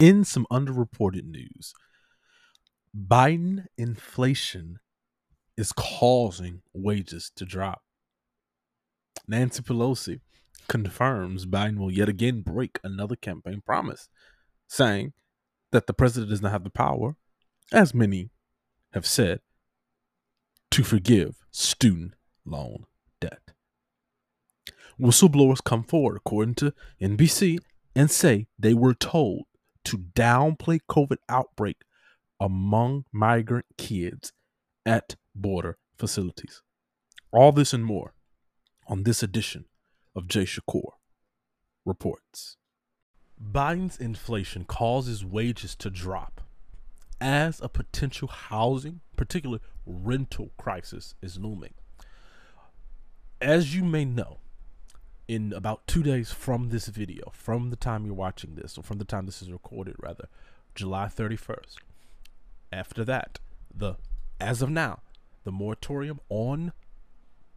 In 0.00 0.22
some 0.22 0.46
underreported 0.48 1.24
news, 1.24 1.74
Biden 2.96 3.66
inflation 3.76 4.78
is 5.56 5.72
causing 5.72 6.62
wages 6.72 7.32
to 7.34 7.44
drop. 7.44 7.82
Nancy 9.26 9.60
Pelosi 9.60 10.20
confirms 10.68 11.46
Biden 11.46 11.78
will 11.78 11.90
yet 11.90 12.08
again 12.08 12.42
break 12.42 12.78
another 12.84 13.16
campaign 13.16 13.60
promise, 13.60 14.08
saying 14.68 15.14
that 15.72 15.88
the 15.88 15.92
president 15.92 16.30
does 16.30 16.42
not 16.42 16.52
have 16.52 16.62
the 16.64 16.70
power, 16.70 17.16
as 17.72 17.92
many 17.92 18.30
have 18.92 19.04
said, 19.06 19.40
to 20.70 20.84
forgive 20.84 21.44
student 21.50 22.14
loan 22.44 22.84
debt. 23.20 23.50
Whistleblowers 25.00 25.64
come 25.64 25.82
forward, 25.82 26.18
according 26.18 26.54
to 26.56 26.72
NBC, 27.00 27.58
and 27.96 28.08
say 28.10 28.46
they 28.56 28.74
were 28.74 28.94
told 28.94 29.46
to 29.88 29.96
downplay 30.14 30.80
COVID 30.90 31.16
outbreak 31.30 31.78
among 32.38 33.06
migrant 33.10 33.64
kids 33.78 34.34
at 34.84 35.16
border 35.34 35.78
facilities. 35.96 36.62
All 37.32 37.52
this 37.52 37.72
and 37.72 37.84
more 37.84 38.12
on 38.86 39.04
this 39.04 39.22
edition 39.22 39.64
of 40.14 40.28
Jay 40.28 40.44
Shakur 40.44 40.90
reports. 41.86 42.58
Biden's 43.42 43.96
inflation 43.96 44.64
causes 44.64 45.24
wages 45.24 45.74
to 45.76 45.88
drop 45.88 46.42
as 47.18 47.58
a 47.62 47.68
potential 47.70 48.28
housing, 48.28 49.00
particularly 49.16 49.62
rental 49.86 50.50
crisis 50.58 51.14
is 51.22 51.38
looming. 51.38 51.72
As 53.40 53.74
you 53.74 53.84
may 53.84 54.04
know, 54.04 54.40
in 55.28 55.52
about 55.52 55.86
two 55.86 56.02
days 56.02 56.32
from 56.32 56.70
this 56.70 56.88
video, 56.88 57.30
from 57.32 57.68
the 57.68 57.76
time 57.76 58.06
you're 58.06 58.14
watching 58.14 58.54
this, 58.54 58.78
or 58.78 58.82
from 58.82 58.98
the 58.98 59.04
time 59.04 59.26
this 59.26 59.42
is 59.42 59.52
recorded, 59.52 59.94
rather, 59.98 60.28
July 60.74 61.06
31st. 61.06 61.76
After 62.72 63.04
that, 63.04 63.38
the 63.72 63.96
as 64.40 64.62
of 64.62 64.70
now, 64.70 65.00
the 65.44 65.52
moratorium 65.52 66.20
on 66.30 66.72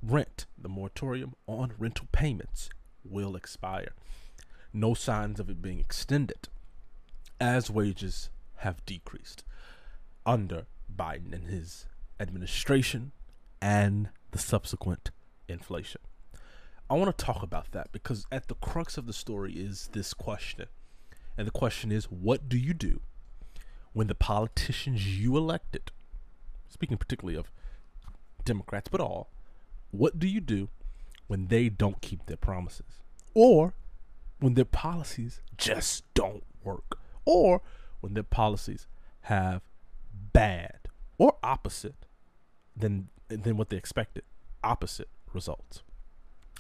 rent, 0.03 0.45
the 0.58 0.69
moratorium 0.69 1.33
on 1.47 1.73
rental 1.77 2.08
payments 2.11 2.69
will 3.03 3.36
expire. 3.36 3.94
No 4.73 4.94
signs 4.94 5.39
of 5.39 5.49
it 5.49 5.61
being 5.61 5.80
extended 5.80 6.49
as 7.39 7.69
wages 7.69 8.30
have 8.58 8.86
decreased 8.86 9.44
under 10.25 10.66
Biden 10.94 11.33
and 11.33 11.47
his 11.47 11.86
administration 12.19 13.11
and 13.61 14.09
the 14.31 14.39
subsequent 14.39 15.11
inflation. 15.47 16.02
I 16.92 16.95
want 16.95 17.17
to 17.17 17.25
talk 17.25 17.42
about 17.42 17.72
that 17.72 17.94
because 17.94 18.25
at 18.34 18.50
the 18.50 18.56
crux 18.56 18.97
of 18.97 19.08
the 19.08 19.14
story 19.14 19.53
is 19.53 19.89
this 19.94 20.14
question. 20.14 20.66
And 21.38 21.48
the 21.48 21.52
question 21.52 21.89
is 21.89 22.11
what 22.11 22.50
do 22.50 22.58
you 22.58 22.73
do 22.73 23.00
when 23.94 24.08
the 24.08 24.16
politicians 24.16 25.17
you 25.17 25.38
elected, 25.38 25.94
speaking 26.67 26.98
particularly 26.98 27.39
of 27.39 27.50
Democrats, 28.44 28.89
but 28.89 29.00
all, 29.00 29.30
what 29.92 30.20
do 30.20 30.28
you 30.28 30.42
do 30.42 30.67
when 31.28 31.48
they 31.48 31.70
don't 31.70 32.02
keep 32.02 32.25
their 32.25 32.36
promises? 32.36 33.00
Or 33.33 33.73
when 34.42 34.55
their 34.55 34.66
policies 34.66 35.39
just 35.58 36.03
don't 36.14 36.44
work? 36.61 37.00
Or 37.23 37.61
when 38.02 38.16
their 38.16 38.23
policies 38.23 38.86
have 39.22 39.61
bad 40.33 40.80
or 41.17 41.38
opposite 41.42 42.05
than 42.76 43.08
than 43.30 43.55
what 43.55 43.70
they 43.70 43.78
expected, 43.78 44.23
opposite 44.61 45.08
results. 45.33 45.83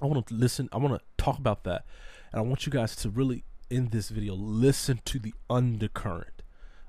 I 0.01 0.05
want 0.05 0.27
to 0.27 0.33
listen, 0.33 0.67
I 0.71 0.77
want 0.77 0.99
to 0.99 1.23
talk 1.23 1.37
about 1.37 1.63
that. 1.65 1.85
And 2.31 2.39
I 2.39 2.41
want 2.41 2.65
you 2.65 2.71
guys 2.71 2.95
to 2.97 3.09
really 3.09 3.43
in 3.69 3.89
this 3.89 4.09
video 4.09 4.33
listen 4.33 5.01
to 5.05 5.19
the 5.19 5.33
undercurrent 5.49 6.41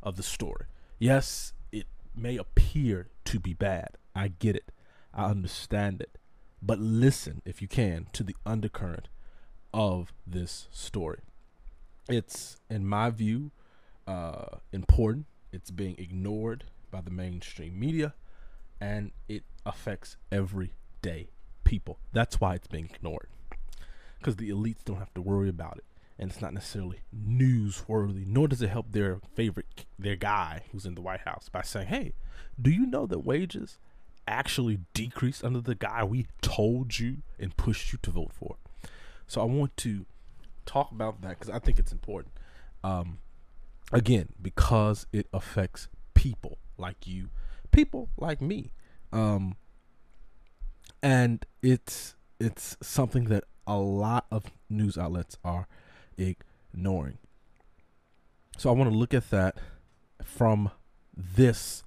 of 0.03 0.17
the 0.17 0.23
story. 0.23 0.67
Yes, 0.99 1.53
it 1.71 1.87
may 2.15 2.37
appear 2.37 3.09
to 3.27 3.39
be 3.39 3.55
bad. 3.55 3.99
I 4.15 4.29
get 4.29 4.57
it. 4.57 4.73
I 5.13 5.27
understand 5.27 6.01
it. 6.01 6.19
But 6.63 6.79
listen, 6.79 7.43
if 7.45 7.61
you 7.61 7.69
can, 7.69 8.07
to 8.13 8.23
the 8.23 8.37
undercurrent 8.47 9.09
of 9.75 10.13
this 10.27 10.69
story. 10.71 11.21
It's, 12.09 12.57
in 12.71 12.87
my 12.87 13.11
view, 13.11 13.51
uh, 14.07 14.59
important. 14.73 15.27
It's 15.53 15.71
being 15.71 15.97
ignored 15.99 16.65
by 16.91 17.01
the 17.01 17.11
mainstream 17.11 17.79
media, 17.79 18.15
and 18.81 19.13
it 19.29 19.45
affects 19.67 20.17
everyday 20.31 21.29
people. 21.65 21.99
That's 22.13 22.41
why 22.41 22.55
it's 22.55 22.67
being 22.67 22.91
ignored. 22.93 23.29
Because 24.19 24.37
the 24.37 24.51
elites 24.51 24.85
don't 24.85 24.99
have 24.99 25.15
to 25.15 25.23
worry 25.23 25.49
about 25.49 25.79
it. 25.79 25.85
And 26.19 26.31
it's 26.31 26.41
not 26.41 26.55
necessarily 26.55 27.01
newsworthy, 27.15 28.27
nor 28.27 28.47
does 28.47 28.63
it 28.63 28.69
help 28.71 28.93
their 28.93 29.21
favorite, 29.35 29.87
their 29.99 30.17
guy 30.17 30.63
who's 30.71 30.87
in 30.87 30.95
the 30.95 31.01
White 31.01 31.23
House 31.23 31.49
by 31.49 31.63
saying, 31.63 31.89
hey, 31.89 32.13
do 32.61 32.71
you 32.71 32.87
know 32.87 33.07
that 33.07 33.21
wages 33.21 33.79
actually 34.29 34.79
decreased 34.95 35.43
under 35.43 35.61
the 35.61 35.75
guy 35.75 36.05
we 36.05 36.27
told 36.41 36.99
you 36.99 37.19
and 37.41 37.57
pushed 37.57 37.93
you 37.93 37.99
to 38.03 38.11
vote 38.11 38.33
for? 38.33 38.57
So 39.27 39.41
I 39.41 39.45
want 39.45 39.77
to 39.79 40.07
talk 40.67 40.93
about 40.93 41.23
that 41.23 41.39
because 41.39 41.51
I 41.51 41.59
think 41.59 41.79
it's 41.79 41.93
important. 41.93 42.35
Um, 42.85 43.19
again, 43.93 44.29
because 44.41 45.07
it 45.13 45.27
affects 45.33 45.89
people 46.15 46.59
like 46.77 47.07
you, 47.07 47.31
people 47.71 48.11
like 48.17 48.41
me. 48.41 48.73
Um, 49.13 49.57
and 51.03 51.45
it's 51.63 52.15
it's 52.39 52.77
something 52.81 53.25
that 53.25 53.45
a 53.67 53.77
lot 53.77 54.27
of 54.31 54.45
news 54.69 54.99
outlets 54.99 55.37
are 55.45 55.67
ignoring. 56.17 57.19
So 58.59 58.71
I 58.71 58.73
want 58.73 58.91
to 58.91 58.97
look 58.97 59.15
at 59.15 59.31
that 59.31 59.57
from 60.23 60.71
this 61.17 61.83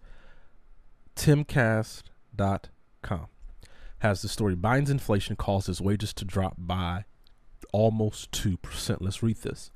timcast.com 1.15 3.27
has 3.99 4.21
the 4.21 4.27
story 4.27 4.55
Biden's 4.55 4.89
inflation 4.89 5.35
causes 5.35 5.81
wages 5.81 6.13
to 6.13 6.25
drop 6.25 6.55
by 6.57 7.05
almost 7.71 8.31
2%. 8.31 8.97
Let's 8.99 9.23
read 9.23 9.37
this. 9.37 9.71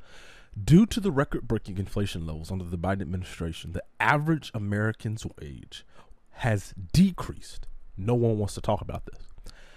Due 0.62 0.86
to 0.88 1.00
the 1.00 1.12
record 1.12 1.48
breaking 1.48 1.78
inflation 1.78 2.26
levels 2.26 2.52
under 2.52 2.66
the 2.66 2.78
Biden 2.78 3.02
administration, 3.02 3.72
the 3.72 3.84
average 4.00 4.52
American's 4.54 5.26
wage 5.40 5.86
has 6.32 6.74
decreased. 6.92 7.68
No 8.00 8.16
one 8.16 8.38
wants 8.38 8.54
to 8.56 8.62
talk 8.62 8.82
about 8.82 9.06
this 9.06 9.20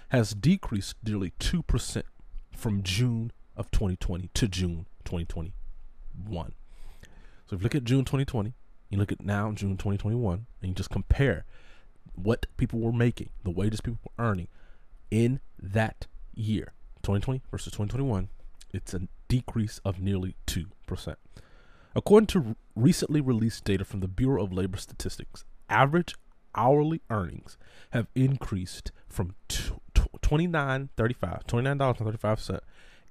has 0.09 0.35
decreased 0.35 0.95
nearly 1.03 1.33
2% 1.39 2.03
from 2.55 2.83
June 2.83 3.31
of 3.57 3.71
2020 3.71 4.29
to 4.35 4.47
June 4.47 4.85
2021. 5.05 6.53
So 7.47 7.55
if 7.55 7.61
you 7.61 7.63
look 7.63 7.73
at 7.73 7.83
June 7.83 8.05
2020, 8.05 8.53
you 8.91 8.97
look 8.99 9.11
at 9.11 9.25
now 9.25 9.51
June 9.53 9.71
2021, 9.71 10.45
and 10.61 10.69
you 10.69 10.75
just 10.75 10.91
compare 10.91 11.45
what 12.13 12.45
people 12.57 12.79
were 12.79 12.91
making, 12.91 13.29
the 13.43 13.49
wages 13.49 13.81
people 13.81 13.99
were 14.03 14.23
earning 14.23 14.47
in 15.09 15.39
that 15.59 16.05
year, 16.35 16.73
2020 17.01 17.41
versus 17.49 17.73
2021, 17.73 18.29
it's 18.71 18.93
a 18.93 19.07
decrease 19.27 19.81
of 19.83 19.99
nearly 19.99 20.35
2%. 20.45 21.15
According 21.95 22.27
to 22.27 22.55
recently 22.75 23.19
released 23.19 23.63
data 23.63 23.83
from 23.83 23.99
the 23.99 24.07
Bureau 24.07 24.43
of 24.43 24.53
Labor 24.53 24.77
Statistics, 24.77 25.43
average 25.69 26.13
hourly 26.55 27.01
earnings 27.09 27.57
have 27.91 28.07
increased 28.15 28.91
from 29.07 29.35
$29.35, 29.49 30.89
$29.35 31.45 32.59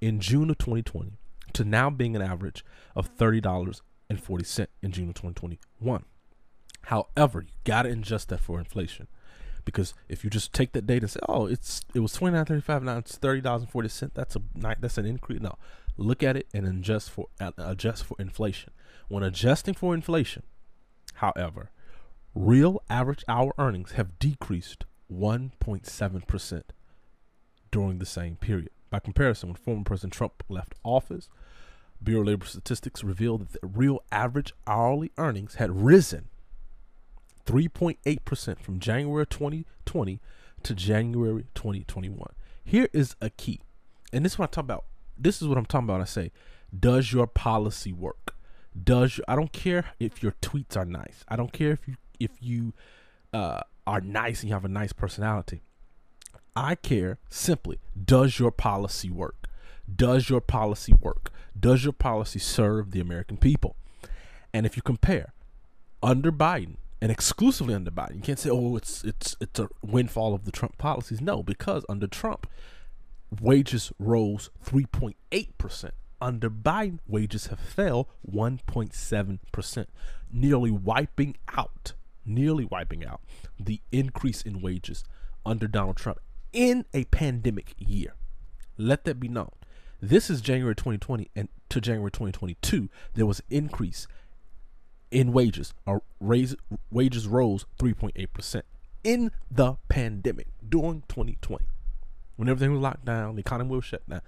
in 0.01 0.19
June 0.19 0.49
of 0.49 0.57
2020 0.57 1.13
to 1.53 1.63
now 1.63 1.89
being 1.89 2.15
an 2.15 2.21
average 2.21 2.65
of 2.95 3.15
$30.40 3.15 4.67
in 4.81 4.91
June 4.91 5.09
of 5.09 5.15
2021. 5.15 6.05
However, 6.87 7.41
you 7.41 7.53
got 7.63 7.83
to 7.83 7.89
adjust 7.89 8.29
that 8.29 8.39
for 8.41 8.59
inflation 8.59 9.07
because 9.65 9.93
if 10.09 10.23
you 10.23 10.29
just 10.29 10.53
take 10.53 10.73
that 10.73 10.85
data 10.85 11.03
and 11.03 11.11
say, 11.11 11.19
"Oh, 11.29 11.45
it's 11.45 11.81
it 11.93 11.99
was 11.99 12.13
twenty 12.13 12.35
nine 12.35 12.45
thirty 12.45 12.61
five, 12.61 12.83
now 12.83 12.97
it's 12.97 13.17
thirty 13.17 13.41
dollars 13.41 13.61
and 13.61 13.71
forty 13.71 13.89
cent," 13.89 14.13
that's 14.13 14.35
a 14.35 14.41
that's 14.79 14.97
an 14.97 15.05
increase. 15.05 15.39
No, 15.39 15.55
look 15.97 16.23
at 16.23 16.35
it 16.35 16.47
and 16.53 16.67
adjust 16.67 17.11
for 17.11 17.27
adjust 17.39 18.03
for 18.03 18.17
inflation. 18.19 18.71
When 19.07 19.23
adjusting 19.23 19.73
for 19.73 19.93
inflation, 19.93 20.43
however, 21.15 21.71
real 22.35 22.81
average 22.89 23.23
hour 23.27 23.53
earnings 23.57 23.93
have 23.93 24.19
decreased 24.19 24.85
one 25.07 25.51
point 25.59 25.85
seven 25.85 26.21
percent 26.21 26.73
during 27.71 27.99
the 27.99 28.05
same 28.05 28.35
period. 28.35 28.69
By 28.89 28.99
comparison, 28.99 29.49
when 29.49 29.55
former 29.55 29.83
President 29.83 30.13
Trump 30.13 30.43
left 30.47 30.75
office, 30.83 31.29
Bureau 32.01 32.21
of 32.21 32.27
Labor 32.27 32.45
Statistics 32.45 33.03
revealed 33.03 33.41
that 33.41 33.61
the 33.61 33.67
real 33.67 34.03
average 34.11 34.53
hourly 34.67 35.11
earnings 35.17 35.55
had 35.55 35.83
risen 35.83 36.29
3.8% 37.45 38.59
from 38.59 38.79
January 38.79 39.25
2020 39.25 40.19
to 40.63 40.73
January 40.75 41.45
2021. 41.55 42.27
Here 42.63 42.87
is 42.93 43.15
a 43.21 43.29
key. 43.29 43.61
And 44.11 44.23
this 44.23 44.33
is 44.33 44.39
what 44.39 44.49
I 44.49 44.51
talk 44.51 44.63
about. 44.63 44.85
This 45.17 45.41
is 45.41 45.47
what 45.47 45.57
I'm 45.57 45.65
talking 45.65 45.87
about. 45.87 46.01
I 46.01 46.05
say, 46.05 46.31
does 46.77 47.11
your 47.11 47.27
policy 47.27 47.91
work? 47.91 48.35
Does 48.81 49.17
your, 49.17 49.25
I 49.27 49.35
don't 49.35 49.51
care 49.51 49.91
if 49.99 50.23
your 50.23 50.33
tweets 50.41 50.77
are 50.77 50.85
nice. 50.85 51.23
I 51.27 51.35
don't 51.35 51.53
care 51.53 51.71
if 51.71 51.87
you 51.87 51.95
if 52.23 52.31
you 52.39 52.73
uh, 53.33 53.61
are 53.85 54.01
nice 54.01 54.41
and 54.41 54.49
you 54.49 54.53
have 54.53 54.65
a 54.65 54.69
nice 54.69 54.93
personality. 54.93 55.61
I 56.55 56.75
care 56.75 57.17
simply 57.29 57.79
does 58.01 58.39
your 58.39 58.51
policy 58.51 59.09
work? 59.09 59.47
Does 59.93 60.29
your 60.29 60.41
policy 60.41 60.93
work? 60.93 61.31
Does 61.59 61.83
your 61.83 61.93
policy 61.93 62.39
serve 62.39 62.91
the 62.91 62.99
American 62.99 63.37
people? 63.37 63.75
And 64.53 64.65
if 64.65 64.75
you 64.75 64.83
compare 64.83 65.33
under 66.01 66.31
Biden 66.31 66.75
and 67.01 67.11
exclusively 67.11 67.73
under 67.73 67.91
Biden, 67.91 68.15
you 68.15 68.21
can't 68.21 68.39
say, 68.39 68.49
"Oh, 68.49 68.75
it's 68.75 69.03
it's 69.03 69.35
it's 69.41 69.59
a 69.59 69.67
windfall 69.81 70.33
of 70.33 70.45
the 70.45 70.51
Trump 70.51 70.77
policies." 70.77 71.21
No, 71.21 71.41
because 71.43 71.85
under 71.89 72.07
Trump, 72.07 72.47
wages 73.41 73.91
rose 73.99 74.49
3.8 74.63 75.57
percent. 75.57 75.93
Under 76.21 76.49
Biden, 76.49 76.99
wages 77.07 77.47
have 77.47 77.59
fell 77.59 78.07
1.7 78.29 79.39
percent, 79.51 79.89
nearly 80.31 80.71
wiping 80.71 81.35
out, 81.53 81.93
nearly 82.25 82.65
wiping 82.65 83.05
out 83.05 83.21
the 83.59 83.81
increase 83.91 84.41
in 84.41 84.61
wages 84.61 85.03
under 85.45 85.67
Donald 85.67 85.97
Trump 85.97 86.19
in 86.51 86.85
a 86.93 87.03
pandemic 87.05 87.73
year. 87.77 88.13
Let 88.77 89.03
that 89.05 89.19
be 89.19 89.27
known. 89.27 89.51
This 90.01 90.29
is 90.29 90.41
January 90.41 90.75
2020 90.75 91.29
and 91.35 91.49
to 91.69 91.81
January 91.81 92.11
2022, 92.11 92.89
there 93.15 93.25
was 93.25 93.39
an 93.39 93.45
increase 93.49 94.07
in 95.11 95.33
wages. 95.33 95.73
Our 95.87 96.01
raise 96.19 96.55
wages 96.91 97.27
rose 97.27 97.65
3.8% 97.79 98.61
in 99.03 99.31
the 99.49 99.75
pandemic 99.89 100.47
during 100.67 101.03
2020. 101.09 101.65
When 102.35 102.49
everything 102.49 102.73
was 102.73 102.81
locked 102.81 103.05
down, 103.05 103.35
the 103.35 103.41
economy 103.41 103.75
was 103.75 103.85
shut 103.85 104.07
down, 104.07 104.21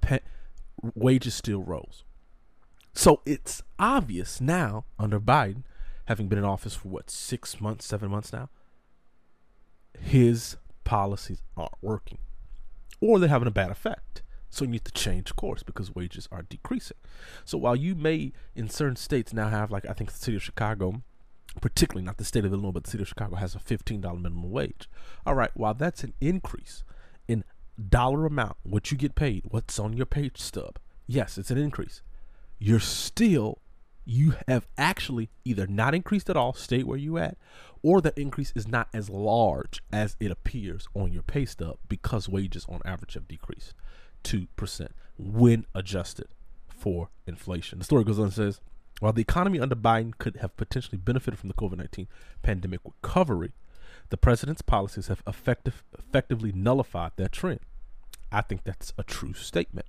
pa- 0.00 0.18
wages 0.94 1.34
still 1.34 1.62
rose. 1.62 2.04
So 2.94 3.22
it's 3.24 3.62
obvious 3.78 4.40
now 4.40 4.84
under 4.98 5.20
Biden, 5.20 5.62
having 6.10 6.26
been 6.26 6.40
in 6.40 6.44
office 6.44 6.74
for 6.74 6.88
what, 6.88 7.08
six 7.08 7.60
months, 7.60 7.86
seven 7.86 8.10
months 8.10 8.32
now, 8.32 8.48
his 9.96 10.56
policies 10.82 11.40
aren't 11.56 11.80
working 11.80 12.18
or 13.00 13.20
they're 13.20 13.28
having 13.28 13.46
a 13.46 13.52
bad 13.52 13.70
effect. 13.70 14.22
So 14.48 14.64
you 14.64 14.72
need 14.72 14.84
to 14.86 14.90
change 14.90 15.36
course 15.36 15.62
because 15.62 15.94
wages 15.94 16.28
are 16.32 16.42
decreasing. 16.42 16.96
So 17.44 17.58
while 17.58 17.76
you 17.76 17.94
may 17.94 18.32
in 18.56 18.68
certain 18.68 18.96
states 18.96 19.32
now 19.32 19.50
have 19.50 19.70
like 19.70 19.86
I 19.88 19.92
think 19.92 20.10
the 20.10 20.18
city 20.18 20.36
of 20.36 20.42
Chicago, 20.42 21.04
particularly 21.60 22.04
not 22.04 22.16
the 22.16 22.24
state 22.24 22.44
of 22.44 22.52
Illinois, 22.52 22.72
but 22.72 22.82
the 22.82 22.90
city 22.90 23.02
of 23.02 23.08
Chicago 23.08 23.36
has 23.36 23.54
a 23.54 23.60
fifteen 23.60 24.00
dollar 24.00 24.18
minimum 24.18 24.50
wage. 24.50 24.90
All 25.24 25.36
right, 25.36 25.52
while 25.54 25.74
that's 25.74 26.02
an 26.02 26.14
increase 26.20 26.82
in 27.28 27.44
dollar 27.88 28.26
amount, 28.26 28.56
what 28.64 28.90
you 28.90 28.98
get 28.98 29.14
paid, 29.14 29.44
what's 29.48 29.78
on 29.78 29.92
your 29.92 30.06
pay 30.06 30.32
stub, 30.34 30.80
yes, 31.06 31.38
it's 31.38 31.52
an 31.52 31.58
increase. 31.58 32.02
You're 32.58 32.80
still 32.80 33.60
you 34.04 34.34
have 34.48 34.66
actually 34.76 35.30
either 35.44 35.66
not 35.66 35.94
increased 35.94 36.30
at 36.30 36.36
all, 36.36 36.52
stay 36.52 36.82
where 36.82 36.98
you 36.98 37.18
at, 37.18 37.36
or 37.82 38.00
the 38.00 38.18
increase 38.20 38.52
is 38.54 38.68
not 38.68 38.88
as 38.92 39.08
large 39.08 39.82
as 39.92 40.16
it 40.20 40.30
appears 40.30 40.88
on 40.94 41.12
your 41.12 41.22
pay 41.22 41.44
stub 41.44 41.78
because 41.88 42.28
wages 42.28 42.66
on 42.68 42.80
average 42.84 43.14
have 43.14 43.28
decreased 43.28 43.74
2% 44.24 44.88
when 45.18 45.66
adjusted 45.74 46.28
for 46.68 47.08
inflation. 47.26 47.78
The 47.78 47.84
story 47.84 48.04
goes 48.04 48.18
on 48.18 48.26
and 48.26 48.34
says, 48.34 48.60
while 49.00 49.12
the 49.12 49.22
economy 49.22 49.58
under 49.58 49.74
Biden 49.74 50.16
could 50.18 50.36
have 50.36 50.56
potentially 50.56 50.98
benefited 50.98 51.38
from 51.38 51.48
the 51.48 51.54
COVID 51.54 51.78
19 51.78 52.06
pandemic 52.42 52.80
recovery, 52.84 53.52
the 54.10 54.16
president's 54.16 54.62
policies 54.62 55.06
have 55.06 55.22
effective, 55.26 55.82
effectively 55.98 56.52
nullified 56.52 57.12
that 57.16 57.32
trend. 57.32 57.60
I 58.30 58.42
think 58.42 58.64
that's 58.64 58.92
a 58.98 59.02
true 59.02 59.32
statement, 59.32 59.86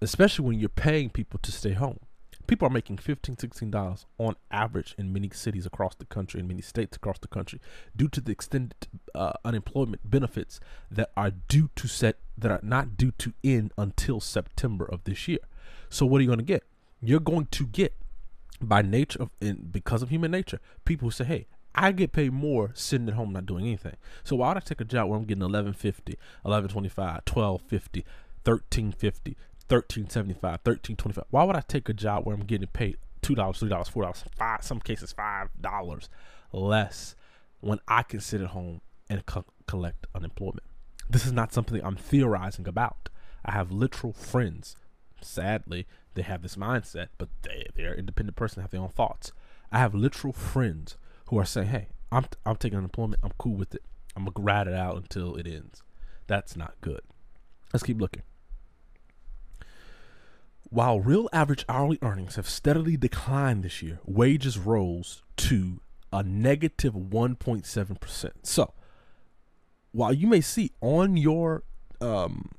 especially 0.00 0.46
when 0.46 0.60
you're 0.60 0.68
paying 0.68 1.10
people 1.10 1.40
to 1.42 1.52
stay 1.52 1.72
home. 1.72 1.98
People 2.46 2.66
are 2.66 2.70
making 2.70 2.98
$15, 2.98 3.36
$16 3.36 4.04
on 4.18 4.36
average 4.50 4.94
in 4.98 5.12
many 5.12 5.30
cities 5.30 5.64
across 5.64 5.94
the 5.94 6.04
country, 6.04 6.40
in 6.40 6.48
many 6.48 6.60
states 6.60 6.96
across 6.96 7.18
the 7.18 7.28
country, 7.28 7.60
due 7.96 8.08
to 8.08 8.20
the 8.20 8.32
extended 8.32 8.88
uh, 9.14 9.32
unemployment 9.44 10.08
benefits 10.08 10.60
that 10.90 11.10
are 11.16 11.30
due 11.30 11.70
to 11.76 11.86
set 11.86 12.16
that 12.36 12.50
are 12.50 12.60
not 12.62 12.96
due 12.96 13.12
to 13.12 13.32
end 13.44 13.72
until 13.78 14.20
September 14.20 14.84
of 14.84 15.04
this 15.04 15.28
year. 15.28 15.38
So 15.88 16.04
what 16.06 16.18
are 16.18 16.22
you 16.22 16.28
going 16.28 16.38
to 16.38 16.44
get? 16.44 16.64
You're 17.00 17.20
going 17.20 17.46
to 17.52 17.66
get 17.66 17.94
by 18.60 18.82
nature 18.82 19.22
of 19.22 19.30
and 19.40 19.72
because 19.72 20.02
of 20.02 20.08
human 20.10 20.30
nature, 20.30 20.60
people 20.84 21.06
who 21.06 21.12
say, 21.12 21.24
"Hey, 21.24 21.46
I 21.74 21.92
get 21.92 22.12
paid 22.12 22.32
more 22.32 22.70
sitting 22.74 23.08
at 23.08 23.14
home 23.14 23.32
not 23.32 23.46
doing 23.46 23.66
anything. 23.66 23.96
So 24.24 24.36
why 24.36 24.48
would 24.48 24.58
I 24.58 24.60
take 24.60 24.80
a 24.80 24.84
job 24.84 25.08
where 25.08 25.18
I'm 25.18 25.24
getting 25.24 25.42
1150, 25.42 26.18
1125, 26.42 27.22
1250, 27.26 28.04
1350, 28.44 29.36
1375, 29.72 30.42
1325? 30.42 31.24
Why 31.30 31.44
would 31.44 31.56
I 31.56 31.62
take 31.66 31.88
a 31.88 31.94
job 31.94 32.26
where 32.26 32.34
I'm 32.34 32.44
getting 32.44 32.68
paid 32.68 32.98
$2, 33.22 33.36
$3, 33.36 33.68
$4, 33.68 34.24
5 34.36 34.62
some 34.62 34.80
cases 34.80 35.14
$5 35.16 36.08
less 36.52 37.14
when 37.60 37.78
I 37.88 38.02
can 38.02 38.20
sit 38.20 38.40
at 38.40 38.48
home 38.48 38.80
and 39.08 39.24
co- 39.24 39.46
collect 39.66 40.06
unemployment? 40.14 40.64
This 41.08 41.26
is 41.26 41.32
not 41.32 41.52
something 41.52 41.80
I'm 41.82 41.96
theorizing 41.96 42.68
about. 42.68 43.08
I 43.44 43.52
have 43.52 43.72
literal 43.72 44.12
friends. 44.12 44.76
Sadly, 45.20 45.86
they 46.14 46.22
have 46.22 46.42
this 46.42 46.56
mindset, 46.56 47.08
but 47.18 47.28
they, 47.42 47.66
they're 47.74 47.94
independent 47.94 48.36
person, 48.36 48.62
have 48.62 48.70
their 48.70 48.80
own 48.80 48.88
thoughts. 48.88 49.32
I 49.70 49.78
have 49.78 49.94
literal 49.94 50.32
friends 50.32 50.96
who 51.26 51.38
are 51.38 51.44
saying, 51.44 51.68
"Hey, 51.68 51.88
I'm 52.10 52.26
I'm 52.44 52.56
taking 52.56 52.76
unemployment. 52.78 53.20
I'm 53.24 53.32
cool 53.38 53.54
with 53.54 53.74
it. 53.74 53.82
I'm 54.14 54.24
gonna 54.24 54.44
ride 54.44 54.66
it 54.68 54.74
out 54.74 54.96
until 54.96 55.36
it 55.36 55.46
ends." 55.46 55.82
That's 56.26 56.56
not 56.56 56.74
good. 56.82 57.00
Let's 57.72 57.82
keep 57.82 58.00
looking. 58.00 58.22
While 60.72 61.00
real 61.00 61.28
average 61.34 61.66
hourly 61.68 61.98
earnings 62.00 62.36
have 62.36 62.48
steadily 62.48 62.96
declined 62.96 63.62
this 63.62 63.82
year, 63.82 63.98
wages 64.06 64.56
rose 64.56 65.22
to 65.36 65.82
a 66.10 66.22
negative 66.22 66.94
1.7%. 66.94 68.30
So, 68.42 68.72
while 69.90 70.14
you 70.14 70.26
may 70.26 70.40
see 70.40 70.72
on 70.80 71.18
your 71.18 71.64
um, 72.00 72.52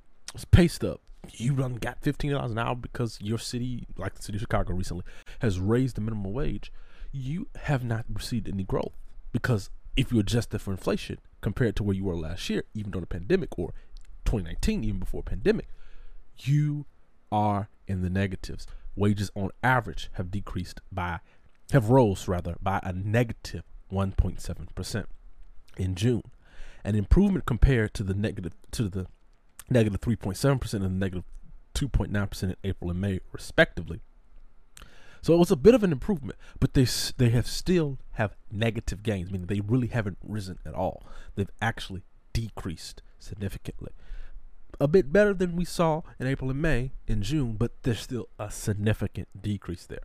pay 0.52 0.68
stub, 0.68 1.00
you 1.32 1.56
done 1.56 1.78
got 1.78 2.04
$15 2.04 2.52
an 2.52 2.60
hour 2.60 2.76
because 2.76 3.18
your 3.20 3.40
city, 3.40 3.88
like 3.98 4.14
the 4.14 4.22
city 4.22 4.38
of 4.38 4.42
Chicago 4.42 4.76
recently, 4.76 5.06
has 5.40 5.60
raised 5.60 5.96
the 5.96 6.02
minimum 6.02 6.34
wage, 6.34 6.72
you 7.12 7.48
have 7.64 7.84
not 7.84 8.06
received 8.14 8.48
any 8.48 8.64
growth. 8.64 8.94
Because 9.32 9.72
if 9.98 10.12
you 10.12 10.20
adjust 10.20 10.54
it 10.54 10.62
for 10.62 10.70
inflation 10.70 11.18
compared 11.42 11.76
to 11.78 11.84
where 11.84 11.96
you 11.96 12.04
were 12.04 12.16
last 12.16 12.48
year, 12.48 12.66
even 12.76 12.92
during 12.92 13.02
the 13.02 13.08
pandemic 13.08 13.58
or 13.58 13.74
2019, 14.26 14.84
even 14.84 15.00
before 15.00 15.24
pandemic, 15.24 15.70
you 16.38 16.86
are 17.34 17.68
in 17.88 18.04
the 18.04 18.10
negatives. 18.10 18.68
Wages 18.96 19.32
on 19.36 19.50
average 19.64 20.10
have 20.14 20.30
decreased 20.30 20.80
by, 20.92 21.20
have 21.72 21.90
rose 21.90 22.28
rather 22.28 22.56
by 22.62 22.80
a 22.84 22.94
negative 22.94 23.64
1.7% 23.92 25.06
in 25.76 25.96
June, 25.96 26.22
an 26.84 26.96
improvement 26.96 27.46
compared 27.46 27.94
to 27.96 28.04
the 28.04 28.14
negative 28.14 28.54
to 28.72 28.88
the 28.88 29.08
negative 29.70 30.00
3.7% 30.00 30.74
and 30.74 30.84
the 30.84 30.90
negative 30.90 31.24
2.9% 31.74 32.44
in 32.44 32.56
April 32.64 32.92
and 32.92 33.02
May, 33.02 33.20
respectively. 33.32 34.02
So 35.24 35.34
it 35.34 35.38
was 35.38 35.52
a 35.52 35.56
bit 35.56 35.74
of 35.74 35.84
an 35.84 35.92
improvement, 35.92 36.38
but 36.60 36.76
they 36.76 36.86
they 37.18 37.30
have 37.30 37.48
still 37.48 37.98
have 38.14 38.36
negative 38.52 39.02
gains, 39.02 39.32
meaning 39.32 39.48
they 39.48 39.62
really 39.62 39.88
haven't 39.88 40.18
risen 40.22 40.60
at 40.66 40.76
all. 40.76 41.04
They've 41.36 41.50
actually 41.62 42.04
decreased 42.34 43.02
significantly 43.18 43.94
a 44.80 44.88
bit 44.88 45.12
better 45.12 45.34
than 45.34 45.56
we 45.56 45.66
saw 45.66 46.02
in 46.20 46.28
April 46.28 46.50
and 46.50 46.62
May 46.62 46.92
in 47.08 47.22
June, 47.22 47.54
but 47.54 47.72
there's 47.84 48.00
still 48.00 48.30
a 48.40 48.52
significant 48.52 49.28
decrease 49.42 49.86
there. 49.86 50.00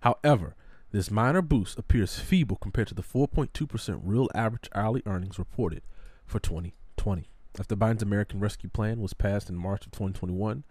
However, 0.00 0.54
this 0.90 1.10
minor 1.10 1.42
boost 1.42 1.78
appears 1.78 2.18
feeble 2.18 2.56
compared 2.56 2.88
to 2.88 2.94
the 2.94 3.02
4.2% 3.02 4.00
real 4.02 4.28
average 4.34 4.68
hourly 4.74 5.02
earnings 5.06 5.38
reported 5.38 5.82
for 6.24 6.40
2020. 6.40 7.28
After 7.58 7.76
Biden's 7.76 8.02
American 8.02 8.40
Rescue 8.40 8.70
Plan 8.70 9.00
was 9.00 9.14
passed 9.14 9.50
in 9.50 9.56
March 9.56 9.84
of 9.84 9.92
2021, 9.92 10.64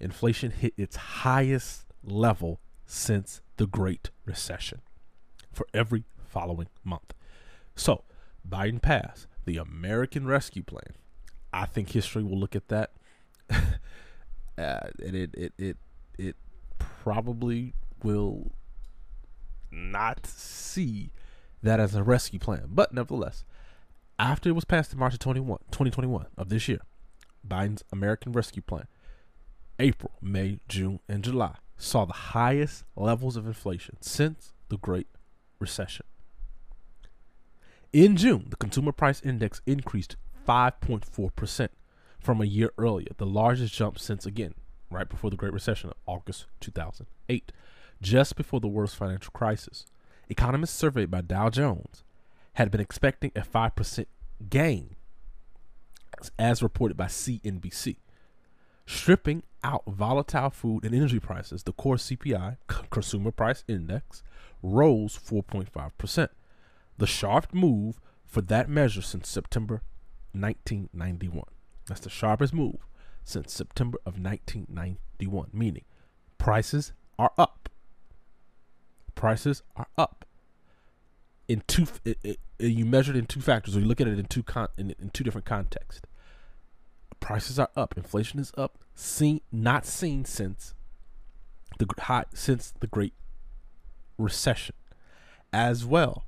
inflation 0.00 0.50
hit 0.50 0.74
its 0.76 0.96
highest 0.96 1.86
level 2.02 2.60
since 2.86 3.42
the 3.56 3.66
Great 3.66 4.10
Recession 4.24 4.80
for 5.52 5.66
every 5.72 6.04
following 6.16 6.68
month. 6.82 7.14
So, 7.76 8.04
Biden 8.48 8.82
passed 8.82 9.26
the 9.44 9.56
American 9.56 10.26
Rescue 10.26 10.62
Plan 10.62 10.94
I 11.54 11.66
think 11.66 11.90
history 11.90 12.24
will 12.24 12.38
look 12.38 12.56
at 12.56 12.66
that, 12.68 12.90
uh, 13.50 13.60
and 14.58 15.14
it 15.14 15.30
it 15.34 15.52
it 15.56 15.76
it 16.18 16.36
probably 16.78 17.74
will 18.02 18.50
not 19.70 20.26
see 20.26 21.12
that 21.62 21.78
as 21.78 21.94
a 21.94 22.02
rescue 22.02 22.40
plan. 22.40 22.64
But 22.70 22.92
nevertheless, 22.92 23.44
after 24.18 24.48
it 24.48 24.52
was 24.52 24.64
passed 24.64 24.92
in 24.92 24.98
March 24.98 25.12
of 25.12 25.20
21, 25.20 25.58
2021 25.70 26.26
of 26.36 26.48
this 26.48 26.66
year, 26.66 26.80
Biden's 27.46 27.84
American 27.92 28.32
Rescue 28.32 28.62
Plan, 28.62 28.88
April, 29.78 30.10
May, 30.20 30.58
June, 30.68 30.98
and 31.08 31.22
July 31.22 31.54
saw 31.76 32.04
the 32.04 32.12
highest 32.12 32.82
levels 32.96 33.36
of 33.36 33.46
inflation 33.46 33.96
since 34.00 34.52
the 34.70 34.76
Great 34.76 35.06
Recession. 35.60 36.06
In 37.92 38.16
June, 38.16 38.46
the 38.50 38.56
consumer 38.56 38.90
price 38.90 39.22
index 39.22 39.62
increased 39.66 40.16
5.4% 40.46 41.68
from 42.18 42.40
a 42.40 42.46
year 42.46 42.70
earlier, 42.78 43.08
the 43.16 43.26
largest 43.26 43.74
jump 43.74 43.98
since 43.98 44.26
again, 44.26 44.54
right 44.90 45.08
before 45.08 45.30
the 45.30 45.36
Great 45.36 45.52
Recession 45.52 45.90
of 45.90 45.96
August 46.06 46.46
2008, 46.60 47.52
just 48.00 48.36
before 48.36 48.60
the 48.60 48.68
worst 48.68 48.96
financial 48.96 49.32
crisis. 49.32 49.86
Economists 50.28 50.74
surveyed 50.74 51.10
by 51.10 51.20
Dow 51.20 51.50
Jones 51.50 52.02
had 52.54 52.70
been 52.70 52.80
expecting 52.80 53.30
a 53.36 53.40
5% 53.40 54.06
gain, 54.48 54.96
as 56.38 56.62
reported 56.62 56.96
by 56.96 57.06
CNBC. 57.06 57.96
Stripping 58.86 59.42
out 59.62 59.82
volatile 59.86 60.50
food 60.50 60.84
and 60.84 60.94
energy 60.94 61.18
prices, 61.18 61.62
the 61.62 61.72
core 61.72 61.96
CPI, 61.96 62.58
Consumer 62.90 63.30
Price 63.30 63.64
Index, 63.66 64.22
rose 64.62 65.18
4.5%. 65.18 66.28
The 66.98 67.06
sharp 67.06 67.52
move 67.52 68.00
for 68.24 68.40
that 68.42 68.68
measure 68.68 69.02
since 69.02 69.28
September 69.28 69.82
1991. 70.34 71.44
That's 71.86 72.00
the 72.00 72.10
sharpest 72.10 72.52
move 72.52 72.78
since 73.24 73.52
September 73.52 73.98
of 74.04 74.20
1991, 74.22 75.50
meaning 75.52 75.84
prices 76.38 76.92
are 77.18 77.32
up. 77.38 77.68
Prices 79.14 79.62
are 79.76 79.86
up. 79.96 80.24
In 81.48 81.62
two, 81.66 81.86
it, 82.04 82.18
it, 82.22 82.38
you 82.58 82.84
measure 82.84 83.12
it 83.12 83.16
in 83.16 83.26
two 83.26 83.40
factors, 83.40 83.76
or 83.76 83.80
you 83.80 83.86
look 83.86 84.00
at 84.00 84.08
it 84.08 84.18
in 84.18 84.26
two 84.26 84.42
con, 84.42 84.68
in, 84.76 84.94
in 85.00 85.10
two 85.10 85.24
different 85.24 85.46
contexts. 85.46 86.02
Prices 87.20 87.58
are 87.58 87.70
up. 87.76 87.94
Inflation 87.96 88.40
is 88.40 88.52
up. 88.56 88.78
Seen, 88.94 89.40
not 89.50 89.86
seen 89.86 90.24
since 90.24 90.74
the 91.78 91.86
high 91.98 92.24
since 92.34 92.72
the 92.80 92.86
Great 92.86 93.14
Recession, 94.18 94.74
as 95.52 95.84
well. 95.84 96.24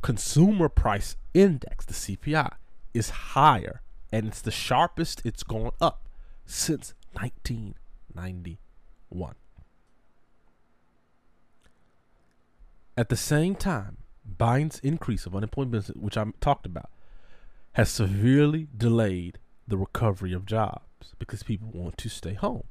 Consumer 0.00 0.68
Price 0.68 1.16
Index, 1.34 1.84
the 1.84 1.94
CPI, 1.94 2.52
is 2.94 3.10
higher, 3.10 3.82
and 4.10 4.26
it's 4.26 4.40
the 4.40 4.50
sharpest 4.50 5.22
it's 5.24 5.42
gone 5.42 5.72
up 5.80 6.08
since 6.46 6.94
1991. 7.12 9.34
At 12.96 13.08
the 13.08 13.16
same 13.16 13.54
time, 13.54 13.98
Biden's 14.38 14.78
increase 14.80 15.26
of 15.26 15.34
unemployment, 15.34 15.96
which 15.96 16.16
I 16.16 16.24
talked 16.40 16.66
about, 16.66 16.90
has 17.72 17.90
severely 17.90 18.68
delayed 18.76 19.38
the 19.66 19.78
recovery 19.78 20.32
of 20.32 20.44
jobs 20.44 21.14
because 21.18 21.42
people 21.42 21.70
want 21.72 21.96
to 21.98 22.08
stay 22.08 22.34
home. 22.34 22.64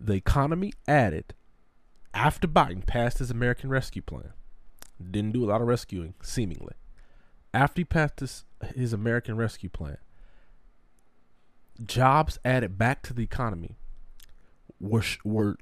The 0.00 0.14
economy 0.14 0.72
added 0.88 1.34
after 2.12 2.48
Biden 2.48 2.86
passed 2.86 3.18
his 3.18 3.30
American 3.30 3.70
Rescue 3.70 4.02
Plan. 4.02 4.32
Didn't 5.10 5.32
do 5.32 5.44
a 5.44 5.50
lot 5.50 5.60
of 5.60 5.66
rescuing, 5.66 6.14
seemingly. 6.22 6.74
After 7.54 7.80
he 7.80 7.84
passed 7.84 8.18
his, 8.18 8.44
American 8.92 9.36
Rescue 9.36 9.68
Plan, 9.68 9.98
jobs 11.86 12.40
added 12.44 12.76
back 12.76 13.04
to 13.04 13.14
the 13.14 13.22
economy 13.22 13.76
were, 14.80 15.04
were 15.24 15.56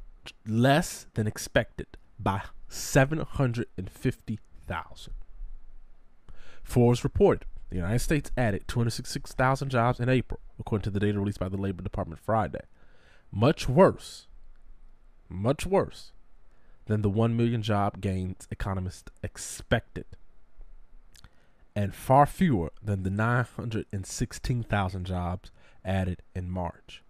less 0.47 1.05
than 1.13 1.27
expected 1.27 1.99
by 2.19 2.41
750,000. 2.69 5.13
Forbes 6.65 7.05
reported 7.05 7.45
the 7.69 7.77
United 7.77 7.99
States 7.99 8.31
added 8.39 8.67
266,000 8.69 9.69
jobs 9.69 10.01
in 10.01 10.09
April, 10.09 10.41
according 10.59 10.85
to 10.85 10.91
the 10.91 11.01
data 11.01 11.19
released 11.19 11.41
by 11.41 11.51
the 11.51 11.59
Labor 11.59 11.83
Department 11.83 12.21
Friday. 12.21 12.63
Much 13.31 13.69
worse, 13.69 14.29
much 15.29 15.67
worse 15.67 16.13
than 16.87 17.03
the 17.03 17.11
1 17.11 17.37
million 17.37 17.63
job 17.63 18.01
gains 18.01 18.49
economists 18.51 19.13
expected, 19.23 20.07
and 21.75 21.95
far 21.95 22.27
fewer 22.27 22.73
than 22.83 23.03
the 23.03 23.11
916,000 23.11 25.05
jobs 25.05 25.51
added 25.85 26.23
in 26.35 26.51
March, 26.51 27.03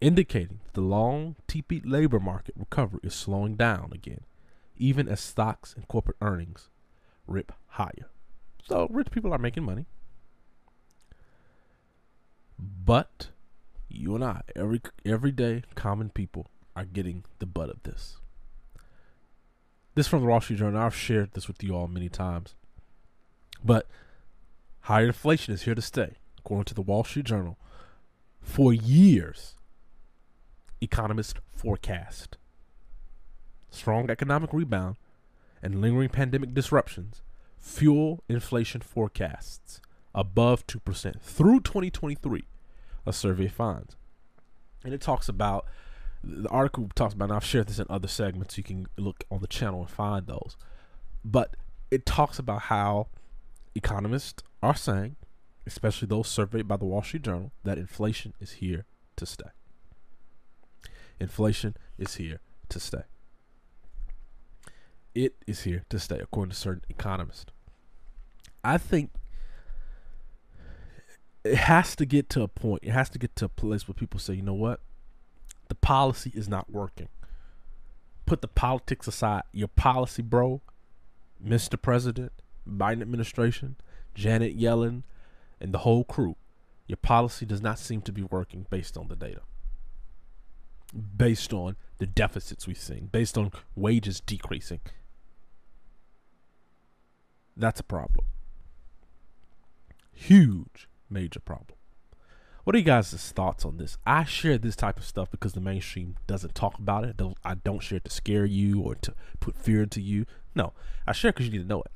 indicating 0.00 0.60
that 0.64 0.74
the 0.74 0.80
long 0.80 1.36
TP 1.46 1.82
labor 1.84 2.20
market 2.20 2.54
recovery 2.56 3.00
is 3.02 3.14
slowing 3.14 3.56
down 3.56 3.90
again, 3.92 4.22
even 4.76 5.08
as 5.08 5.20
stocks 5.20 5.74
and 5.74 5.86
corporate 5.88 6.16
earnings 6.20 6.70
rip 7.26 7.52
higher. 7.68 8.08
So 8.66 8.86
rich 8.90 9.10
people 9.10 9.32
are 9.32 9.38
making 9.38 9.64
money. 9.64 9.86
But 12.58 13.28
you 13.88 14.14
and 14.14 14.24
I, 14.24 14.42
every 14.54 14.80
everyday 15.04 15.62
common 15.74 16.10
people, 16.10 16.48
are 16.76 16.84
getting 16.84 17.24
the 17.38 17.46
butt 17.46 17.70
of 17.70 17.82
this. 17.82 18.18
This 19.94 20.06
from 20.06 20.20
the 20.20 20.26
Wall 20.26 20.40
Street 20.40 20.58
Journal. 20.58 20.80
I've 20.80 20.94
shared 20.94 21.32
this 21.32 21.48
with 21.48 21.62
you 21.62 21.74
all 21.74 21.88
many 21.88 22.08
times. 22.08 22.54
But 23.64 23.86
higher 24.82 25.06
inflation 25.06 25.54
is 25.54 25.62
here 25.62 25.74
to 25.74 25.82
stay, 25.82 26.16
according 26.38 26.64
to 26.66 26.74
the 26.74 26.82
Wall 26.82 27.04
Street 27.04 27.26
Journal 27.26 27.58
for 28.40 28.72
years, 28.72 29.54
economists 30.80 31.34
forecast 31.54 32.38
strong 33.70 34.10
economic 34.10 34.52
rebound 34.52 34.96
and 35.62 35.80
lingering 35.80 36.08
pandemic 36.08 36.52
disruptions 36.54 37.22
fuel 37.56 38.24
inflation 38.28 38.80
forecasts 38.80 39.80
above 40.14 40.66
2% 40.66 41.20
through 41.20 41.60
2023, 41.60 42.44
a 43.06 43.12
survey 43.12 43.46
finds. 43.46 43.96
And 44.82 44.94
it 44.94 45.00
talks 45.00 45.28
about 45.28 45.66
the 46.24 46.48
article 46.48 46.88
talks 46.94 47.14
about, 47.14 47.26
and 47.26 47.34
I've 47.34 47.44
shared 47.44 47.68
this 47.68 47.78
in 47.78 47.86
other 47.88 48.08
segments, 48.08 48.58
you 48.58 48.64
can 48.64 48.88
look 48.98 49.24
on 49.30 49.40
the 49.40 49.46
channel 49.46 49.80
and 49.80 49.90
find 49.90 50.26
those. 50.26 50.56
But 51.24 51.54
it 51.90 52.06
talks 52.06 52.38
about 52.38 52.62
how 52.62 53.08
economists 53.82 54.42
are 54.62 54.74
saying 54.74 55.16
especially 55.66 56.06
those 56.08 56.28
surveyed 56.28 56.66
by 56.66 56.76
the 56.76 56.84
Wall 56.84 57.02
Street 57.02 57.22
Journal, 57.22 57.52
that 57.64 57.78
inflation 57.78 58.34
is 58.40 58.52
here 58.52 58.86
to 59.16 59.26
stay. 59.26 59.50
Inflation 61.18 61.76
is 61.98 62.16
here 62.16 62.40
to 62.68 62.80
stay. 62.80 63.02
It 65.14 65.36
is 65.46 65.62
here 65.62 65.84
to 65.90 65.98
stay, 65.98 66.18
according 66.18 66.50
to 66.50 66.56
certain 66.56 66.82
economists. 66.88 67.52
I 68.64 68.78
think 68.78 69.10
it 71.44 71.56
has 71.56 71.96
to 71.96 72.06
get 72.06 72.28
to 72.30 72.42
a 72.42 72.48
point, 72.48 72.82
it 72.82 72.90
has 72.90 73.08
to 73.10 73.18
get 73.18 73.34
to 73.36 73.46
a 73.46 73.48
place 73.48 73.86
where 73.86 73.94
people 73.94 74.20
say, 74.20 74.34
you 74.34 74.42
know 74.42 74.54
what? 74.54 74.80
The 75.68 75.74
policy 75.74 76.32
is 76.34 76.48
not 76.48 76.70
working. 76.70 77.08
Put 78.26 78.40
the 78.40 78.48
politics 78.48 79.06
aside. 79.06 79.42
Your 79.52 79.68
policy, 79.68 80.22
bro, 80.22 80.62
Mr. 81.44 81.80
President, 81.80 82.32
Biden 82.68 83.02
administration, 83.02 83.76
Janet 84.14 84.58
Yellen, 84.58 85.02
and 85.60 85.72
the 85.72 85.78
whole 85.78 86.04
crew, 86.04 86.36
your 86.86 86.96
policy 86.96 87.46
does 87.46 87.62
not 87.62 87.78
seem 87.78 88.00
to 88.02 88.12
be 88.12 88.22
working 88.22 88.66
based 88.70 88.96
on 88.96 89.08
the 89.08 89.16
data, 89.16 89.42
based 91.16 91.52
on 91.52 91.76
the 91.98 92.06
deficits 92.06 92.66
we've 92.66 92.78
seen, 92.78 93.08
based 93.12 93.36
on 93.38 93.52
wages 93.74 94.20
decreasing. 94.20 94.80
That's 97.56 97.80
a 97.80 97.84
problem. 97.84 98.26
Huge, 100.12 100.88
major 101.08 101.40
problem. 101.40 101.76
What 102.64 102.76
are 102.76 102.78
you 102.78 102.84
guys' 102.84 103.32
thoughts 103.34 103.64
on 103.64 103.78
this? 103.78 103.96
I 104.06 104.24
share 104.24 104.58
this 104.58 104.76
type 104.76 104.98
of 104.98 105.04
stuff 105.04 105.30
because 105.30 105.54
the 105.54 105.60
mainstream 105.60 106.16
doesn't 106.26 106.54
talk 106.54 106.78
about 106.78 107.04
it. 107.04 107.20
I 107.44 107.54
don't 107.54 107.82
share 107.82 107.96
it 107.96 108.04
to 108.04 108.10
scare 108.10 108.44
you 108.44 108.80
or 108.80 108.94
to 108.96 109.14
put 109.40 109.56
fear 109.56 109.82
into 109.82 110.00
you. 110.00 110.26
No, 110.54 110.72
I 111.06 111.12
share 111.12 111.32
because 111.32 111.46
you 111.46 111.52
need 111.52 111.62
to 111.62 111.68
know 111.68 111.80
it. 111.82 111.90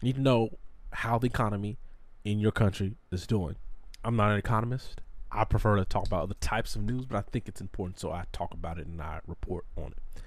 You 0.00 0.06
need 0.06 0.16
to 0.16 0.22
know 0.22 0.58
how 0.92 1.18
the 1.18 1.26
economy 1.26 1.78
in 2.24 2.38
your 2.38 2.52
country 2.52 2.94
is 3.10 3.26
doing. 3.26 3.56
I'm 4.04 4.16
not 4.16 4.30
an 4.30 4.38
economist. 4.38 5.00
I 5.30 5.44
prefer 5.44 5.76
to 5.76 5.84
talk 5.84 6.06
about 6.06 6.22
other 6.22 6.36
types 6.40 6.76
of 6.76 6.82
news, 6.82 7.04
but 7.04 7.18
I 7.18 7.22
think 7.22 7.48
it's 7.48 7.60
important, 7.60 7.98
so 7.98 8.10
I 8.10 8.24
talk 8.32 8.54
about 8.54 8.78
it 8.78 8.86
and 8.86 9.00
I 9.02 9.20
report 9.26 9.66
on 9.76 9.88
it. 9.88 10.22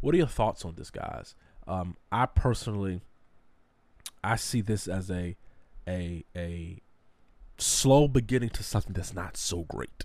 What 0.00 0.14
are 0.14 0.18
your 0.18 0.26
thoughts 0.26 0.64
on 0.64 0.74
this, 0.74 0.90
guys? 0.90 1.34
Um, 1.66 1.96
I 2.10 2.26
personally, 2.26 3.00
I 4.22 4.36
see 4.36 4.60
this 4.60 4.88
as 4.88 5.10
a 5.10 5.36
a 5.88 6.24
a 6.36 6.80
slow 7.58 8.08
beginning 8.08 8.50
to 8.50 8.62
something 8.62 8.92
that's 8.92 9.14
not 9.14 9.36
so 9.36 9.62
great. 9.64 10.04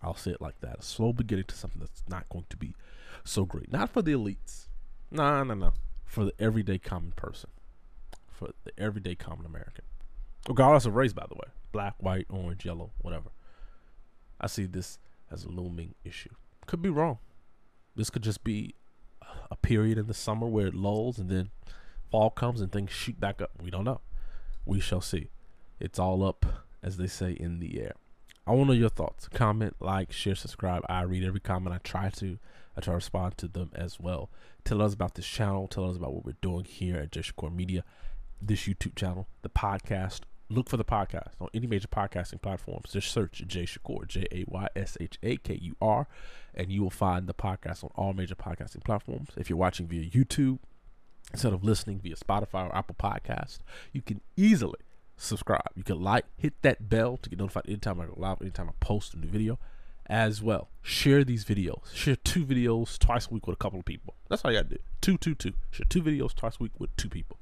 I'll 0.00 0.14
say 0.14 0.30
it 0.30 0.40
like 0.40 0.60
that: 0.60 0.78
a 0.78 0.82
slow 0.82 1.12
beginning 1.12 1.46
to 1.48 1.56
something 1.56 1.80
that's 1.80 2.04
not 2.08 2.28
going 2.28 2.46
to 2.48 2.56
be 2.56 2.74
so 3.24 3.44
great. 3.44 3.72
Not 3.72 3.90
for 3.90 4.02
the 4.02 4.12
elites. 4.12 4.68
No, 5.10 5.42
no, 5.42 5.54
no. 5.54 5.72
For 6.04 6.24
the 6.24 6.34
everyday 6.38 6.78
common 6.78 7.12
person. 7.16 7.50
For 8.34 8.48
the 8.64 8.72
everyday 8.78 9.14
common 9.14 9.46
American 9.46 9.84
regardless 10.48 10.86
of 10.86 10.94
race, 10.94 11.12
by 11.12 11.26
the 11.28 11.34
way, 11.34 11.48
black, 11.72 11.94
white, 11.98 12.26
orange, 12.30 12.64
yellow, 12.64 12.90
whatever. 13.00 13.30
I 14.40 14.46
see 14.46 14.66
this 14.66 14.98
as 15.30 15.44
a 15.44 15.48
looming 15.48 15.94
issue. 16.04 16.30
Could 16.66 16.82
be 16.82 16.90
wrong. 16.90 17.18
This 17.96 18.10
could 18.10 18.22
just 18.22 18.44
be 18.44 18.74
a 19.50 19.56
period 19.56 19.98
in 19.98 20.06
the 20.06 20.14
summer 20.14 20.46
where 20.46 20.66
it 20.66 20.74
lulls 20.74 21.18
and 21.18 21.30
then 21.30 21.50
fall 22.10 22.30
comes 22.30 22.60
and 22.60 22.70
things 22.70 22.90
shoot 22.90 23.18
back 23.20 23.40
up. 23.40 23.50
We 23.62 23.70
don't 23.70 23.84
know. 23.84 24.00
We 24.64 24.80
shall 24.80 25.00
see. 25.00 25.30
It's 25.78 25.98
all 25.98 26.24
up, 26.24 26.46
as 26.82 26.96
they 26.96 27.06
say, 27.06 27.32
in 27.32 27.60
the 27.60 27.80
air. 27.80 27.92
I 28.46 28.52
want 28.52 28.68
to 28.68 28.74
know 28.74 28.80
your 28.80 28.90
thoughts. 28.90 29.28
Comment, 29.28 29.74
like, 29.80 30.12
share, 30.12 30.34
subscribe. 30.34 30.82
I 30.88 31.02
read 31.02 31.24
every 31.24 31.40
comment. 31.40 31.74
I 31.74 31.78
try 31.78 32.10
to. 32.10 32.38
I 32.76 32.80
try 32.80 32.92
to 32.92 32.96
respond 32.96 33.38
to 33.38 33.46
them 33.46 33.70
as 33.74 34.00
well. 34.00 34.30
Tell 34.64 34.82
us 34.82 34.94
about 34.94 35.14
this 35.14 35.26
channel. 35.26 35.68
Tell 35.68 35.88
us 35.88 35.96
about 35.96 36.12
what 36.12 36.24
we're 36.24 36.36
doing 36.42 36.64
here 36.64 36.96
at 36.96 37.12
Shakur 37.12 37.54
Media, 37.54 37.84
this 38.40 38.62
YouTube 38.62 38.96
channel, 38.96 39.26
the 39.42 39.48
podcast, 39.48 40.20
look 40.50 40.68
for 40.68 40.76
the 40.76 40.84
podcast 40.84 41.32
on 41.40 41.48
any 41.54 41.66
major 41.66 41.88
podcasting 41.88 42.40
platforms. 42.42 42.92
Just 42.92 43.10
search 43.10 43.42
Jay 43.46 43.64
Shakur, 43.64 44.06
J 44.06 44.26
A 44.30 44.44
Y 44.46 44.68
S 44.76 44.96
H 45.00 45.18
A 45.22 45.36
K 45.38 45.58
U 45.62 45.76
R, 45.80 46.06
and 46.54 46.70
you 46.70 46.82
will 46.82 46.90
find 46.90 47.26
the 47.26 47.34
podcast 47.34 47.82
on 47.84 47.90
all 47.94 48.12
major 48.12 48.34
podcasting 48.34 48.84
platforms. 48.84 49.30
If 49.36 49.48
you're 49.48 49.56
watching 49.58 49.86
via 49.86 50.08
YouTube, 50.08 50.58
instead 51.32 51.52
of 51.52 51.64
listening 51.64 52.00
via 52.00 52.16
Spotify 52.16 52.68
or 52.68 52.76
Apple 52.76 52.96
Podcast, 52.98 53.58
you 53.92 54.02
can 54.02 54.20
easily 54.36 54.80
subscribe. 55.16 55.70
You 55.74 55.82
can 55.82 56.00
like, 56.00 56.26
hit 56.36 56.54
that 56.62 56.88
bell 56.88 57.16
to 57.18 57.30
get 57.30 57.38
notified 57.38 57.64
anytime 57.66 58.00
I 58.00 58.06
go 58.06 58.14
live, 58.16 58.40
anytime 58.42 58.68
I 58.68 58.72
post 58.80 59.14
a 59.14 59.18
new 59.18 59.28
video. 59.28 59.58
as 60.06 60.42
well. 60.42 60.68
Share 60.82 61.24
these 61.24 61.44
videos. 61.44 61.94
Share 61.94 62.16
two 62.16 62.44
videos 62.44 62.98
twice 62.98 63.26
a 63.30 63.34
week 63.34 63.46
with 63.46 63.54
a 63.54 63.58
couple 63.58 63.78
of 63.78 63.84
people. 63.84 64.14
That's 64.28 64.44
all 64.44 64.52
you 64.52 64.58
gotta 64.58 64.68
do. 64.70 64.78
Two, 65.00 65.16
two, 65.16 65.34
two. 65.34 65.54
Share 65.70 65.86
two 65.88 66.02
videos 66.02 66.34
twice 66.34 66.56
a 66.60 66.62
week 66.62 66.72
with 66.78 66.94
two 66.96 67.08
people. 67.08 67.38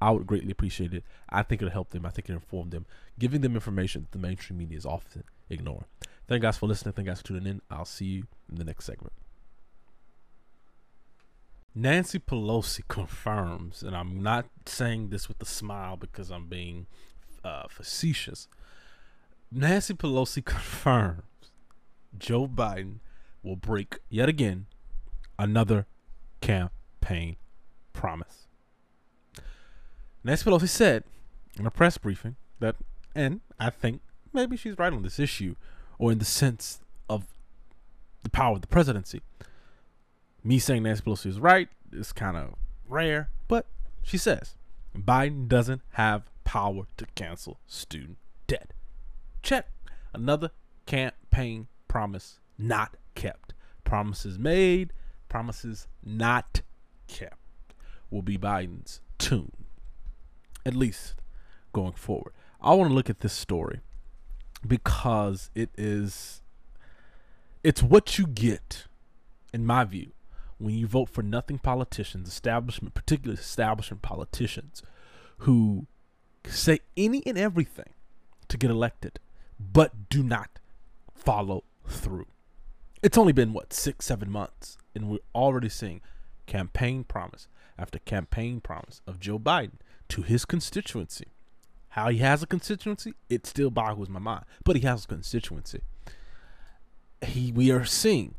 I 0.00 0.10
would 0.10 0.26
greatly 0.26 0.50
appreciate 0.50 0.94
it. 0.94 1.04
I 1.28 1.42
think 1.42 1.60
it'll 1.60 1.72
help 1.72 1.90
them. 1.90 2.06
I 2.06 2.10
think 2.10 2.26
it'll 2.28 2.36
inform 2.36 2.70
them, 2.70 2.86
giving 3.18 3.42
them 3.42 3.54
information 3.54 4.02
that 4.02 4.12
the 4.12 4.18
mainstream 4.18 4.58
media 4.58 4.78
is 4.78 4.86
often 4.86 5.24
ignoring. 5.48 5.84
Thank 6.26 6.42
you 6.42 6.46
guys 6.46 6.56
for 6.56 6.66
listening. 6.66 6.94
Thank 6.94 7.06
you 7.06 7.10
guys 7.10 7.20
for 7.20 7.28
tuning 7.28 7.46
in. 7.46 7.62
I'll 7.70 7.84
see 7.84 8.06
you 8.06 8.26
in 8.48 8.56
the 8.56 8.64
next 8.64 8.86
segment. 8.86 9.12
Nancy 11.74 12.18
Pelosi 12.18 12.82
confirms, 12.88 13.82
and 13.82 13.94
I'm 13.94 14.22
not 14.22 14.46
saying 14.66 15.10
this 15.10 15.28
with 15.28 15.42
a 15.42 15.46
smile 15.46 15.96
because 15.96 16.30
I'm 16.30 16.46
being 16.46 16.86
uh, 17.44 17.64
facetious. 17.68 18.48
Nancy 19.52 19.94
Pelosi 19.94 20.44
confirms 20.44 21.22
Joe 22.16 22.46
Biden 22.46 23.00
will 23.42 23.56
break 23.56 23.98
yet 24.08 24.28
again 24.28 24.66
another 25.38 25.86
campaign 26.40 27.36
promise. 27.92 28.46
Nancy 30.22 30.44
Pelosi 30.44 30.68
said 30.68 31.04
in 31.58 31.66
a 31.66 31.70
press 31.70 31.98
briefing 31.98 32.36
that, 32.58 32.76
and 33.14 33.40
I 33.58 33.70
think 33.70 34.02
maybe 34.32 34.56
she's 34.56 34.78
right 34.78 34.92
on 34.92 35.02
this 35.02 35.18
issue, 35.18 35.56
or 35.98 36.12
in 36.12 36.18
the 36.18 36.24
sense 36.24 36.80
of 37.08 37.26
the 38.22 38.30
power 38.30 38.56
of 38.56 38.60
the 38.60 38.66
presidency. 38.66 39.22
Me 40.44 40.58
saying 40.58 40.82
Nancy 40.82 41.02
Pelosi 41.02 41.26
is 41.26 41.40
right 41.40 41.68
is 41.92 42.12
kind 42.12 42.36
of 42.36 42.54
rare, 42.88 43.30
but 43.48 43.66
she 44.02 44.16
says 44.18 44.56
Biden 44.96 45.48
doesn't 45.48 45.82
have 45.92 46.30
power 46.44 46.84
to 46.96 47.06
cancel 47.14 47.58
student 47.66 48.18
debt. 48.46 48.72
Check. 49.42 49.68
Another 50.12 50.50
campaign 50.86 51.68
promise 51.88 52.40
not 52.58 52.96
kept. 53.14 53.54
Promises 53.84 54.38
made, 54.38 54.92
promises 55.28 55.86
not 56.04 56.62
kept 57.06 57.36
will 58.10 58.22
be 58.22 58.36
Biden's 58.36 59.00
tune, 59.18 59.52
at 60.64 60.74
least 60.74 61.14
going 61.72 61.92
forward. 61.92 62.32
I 62.60 62.74
want 62.74 62.90
to 62.90 62.94
look 62.94 63.10
at 63.10 63.20
this 63.20 63.32
story 63.32 63.80
because 64.66 65.50
it 65.54 65.70
is 65.76 66.42
it's 67.64 67.82
what 67.82 68.18
you 68.18 68.26
get 68.26 68.86
in 69.52 69.66
my 69.66 69.84
view 69.84 70.12
when 70.58 70.74
you 70.74 70.86
vote 70.86 71.08
for 71.08 71.22
nothing 71.22 71.58
politicians 71.58 72.28
establishment 72.28 72.94
particularly 72.94 73.40
establishment 73.40 74.02
politicians 74.02 74.82
who 75.38 75.86
say 76.46 76.80
any 76.96 77.22
and 77.26 77.38
everything 77.38 77.94
to 78.48 78.56
get 78.56 78.70
elected 78.70 79.18
but 79.58 80.08
do 80.10 80.22
not 80.22 80.58
follow 81.14 81.64
through 81.86 82.26
it's 83.02 83.16
only 83.16 83.32
been 83.32 83.52
what 83.52 83.72
six 83.72 84.06
seven 84.06 84.30
months 84.30 84.76
and 84.94 85.08
we're 85.08 85.18
already 85.34 85.68
seeing 85.68 86.00
campaign 86.46 87.04
promise 87.04 87.48
after 87.78 87.98
campaign 88.00 88.60
promise 88.60 89.00
of 89.06 89.18
joe 89.18 89.38
biden 89.38 89.78
to 90.10 90.22
his 90.22 90.44
constituency 90.44 91.26
how 91.90 92.08
he 92.08 92.18
has 92.18 92.42
a 92.42 92.46
constituency, 92.46 93.14
it 93.28 93.46
still 93.46 93.70
boggles 93.70 94.08
my 94.08 94.20
mind. 94.20 94.44
But 94.64 94.76
he 94.76 94.82
has 94.82 95.04
a 95.04 95.08
constituency. 95.08 95.80
He 97.20 97.52
we 97.52 97.70
are 97.70 97.84
seeing 97.84 98.34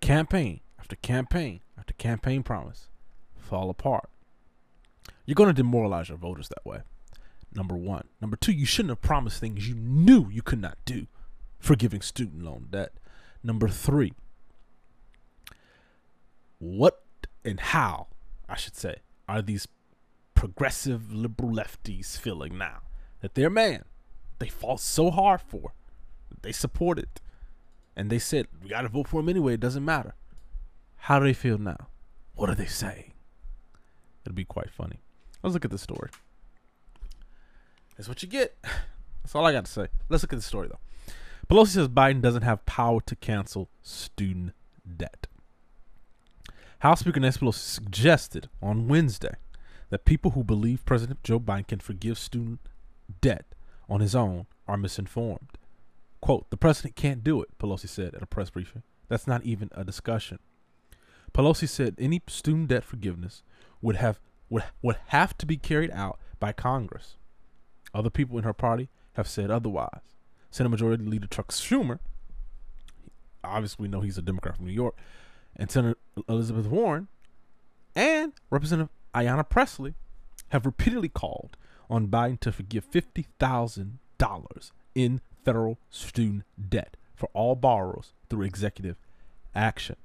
campaign 0.00 0.60
after 0.78 0.96
campaign 0.96 1.60
after 1.78 1.92
campaign 1.94 2.42
promise 2.42 2.88
fall 3.36 3.68
apart. 3.70 4.08
You're 5.26 5.34
going 5.34 5.54
to 5.54 5.62
demoralize 5.62 6.08
your 6.08 6.18
voters 6.18 6.48
that 6.48 6.64
way. 6.64 6.80
Number 7.54 7.76
one. 7.76 8.06
Number 8.20 8.36
two, 8.36 8.52
you 8.52 8.64
shouldn't 8.64 8.90
have 8.90 9.02
promised 9.02 9.38
things 9.38 9.68
you 9.68 9.74
knew 9.74 10.28
you 10.30 10.40
could 10.40 10.60
not 10.60 10.78
do, 10.84 11.06
forgiving 11.58 12.00
student 12.00 12.42
loan 12.42 12.68
debt. 12.70 12.92
Number 13.42 13.68
three, 13.68 14.14
what 16.58 17.02
and 17.44 17.60
how, 17.60 18.06
I 18.48 18.56
should 18.56 18.76
say, 18.76 18.96
are 19.28 19.42
these 19.42 19.66
progressive 20.40 21.12
liberal 21.12 21.50
lefties 21.50 22.16
feeling 22.16 22.56
now 22.56 22.80
that 23.20 23.34
their 23.34 23.50
man 23.50 23.84
they 24.38 24.48
fought 24.48 24.80
so 24.80 25.10
hard 25.10 25.38
for, 25.42 25.74
they 26.40 26.50
support 26.50 26.98
it, 26.98 27.20
and 27.94 28.08
they 28.08 28.18
said 28.18 28.46
we 28.62 28.70
got 28.70 28.80
to 28.80 28.88
vote 28.88 29.06
for 29.06 29.20
him 29.20 29.28
anyway. 29.28 29.52
It 29.52 29.60
doesn't 29.60 29.84
matter. 29.84 30.14
How 30.96 31.18
do 31.18 31.26
they 31.26 31.34
feel 31.34 31.58
now? 31.58 31.88
What 32.36 32.48
are 32.48 32.54
they 32.54 32.64
saying? 32.64 33.12
It'll 34.24 34.34
be 34.34 34.46
quite 34.46 34.70
funny. 34.70 35.00
Let's 35.42 35.52
look 35.52 35.66
at 35.66 35.70
the 35.70 35.76
story. 35.76 36.08
That's 37.98 38.08
what 38.08 38.22
you 38.22 38.28
get. 38.30 38.56
That's 39.22 39.34
all 39.34 39.44
I 39.44 39.52
got 39.52 39.66
to 39.66 39.70
say. 39.70 39.88
Let's 40.08 40.22
look 40.22 40.32
at 40.32 40.38
the 40.38 40.42
story 40.42 40.68
though. 40.68 41.14
Pelosi 41.50 41.74
says 41.74 41.88
Biden 41.88 42.22
doesn't 42.22 42.42
have 42.42 42.64
power 42.64 43.02
to 43.02 43.14
cancel 43.14 43.68
student 43.82 44.54
debt. 44.96 45.26
House 46.78 47.00
Speaker 47.00 47.20
Nancy 47.20 47.40
Pelosi 47.40 47.56
suggested 47.56 48.48
on 48.62 48.88
Wednesday 48.88 49.34
that 49.90 50.04
people 50.04 50.32
who 50.32 50.42
believe 50.42 50.84
President 50.84 51.22
Joe 51.22 51.38
Biden 51.38 51.68
can 51.68 51.80
forgive 51.80 52.18
student 52.18 52.60
debt 53.20 53.46
on 53.88 54.00
his 54.00 54.14
own 54.14 54.46
are 54.66 54.76
misinformed. 54.76 55.58
Quote, 56.20 56.48
the 56.50 56.56
president 56.56 56.96
can't 56.96 57.24
do 57.24 57.42
it, 57.42 57.58
Pelosi 57.58 57.88
said 57.88 58.14
at 58.14 58.22
a 58.22 58.26
press 58.26 58.50
briefing. 58.50 58.82
That's 59.08 59.26
not 59.26 59.42
even 59.42 59.70
a 59.72 59.84
discussion. 59.84 60.38
Pelosi 61.32 61.68
said 61.68 61.96
any 61.98 62.22
student 62.28 62.68
debt 62.68 62.84
forgiveness 62.84 63.42
would 63.82 63.96
have 63.96 64.20
would, 64.48 64.64
would 64.82 64.96
have 65.08 65.36
to 65.38 65.46
be 65.46 65.56
carried 65.56 65.90
out 65.92 66.18
by 66.38 66.52
Congress. 66.52 67.16
Other 67.94 68.10
people 68.10 68.36
in 68.36 68.44
her 68.44 68.52
party 68.52 68.88
have 69.14 69.28
said 69.28 69.50
otherwise. 69.50 70.00
Senate 70.50 70.70
Majority 70.70 71.04
Leader 71.04 71.28
Chuck 71.28 71.48
Schumer, 71.48 72.00
obviously 73.44 73.84
we 73.84 73.88
know 73.88 74.00
he's 74.00 74.18
a 74.18 74.22
Democrat 74.22 74.56
from 74.56 74.66
New 74.66 74.72
York, 74.72 74.96
and 75.56 75.70
Senator 75.70 75.98
Elizabeth 76.28 76.66
Warren, 76.66 77.08
and 77.94 78.32
Representative 78.50 78.90
Ayanna 79.14 79.48
Pressley 79.48 79.94
have 80.50 80.66
repeatedly 80.66 81.08
called 81.08 81.56
on 81.88 82.08
Biden 82.08 82.38
to 82.40 82.52
forgive 82.52 82.90
$50,000 82.90 84.70
in 84.94 85.20
federal 85.44 85.78
student 85.90 86.44
debt 86.68 86.96
for 87.14 87.28
all 87.32 87.56
borrowers 87.56 88.12
through 88.28 88.42
executive 88.42 88.96
action. 89.54 89.96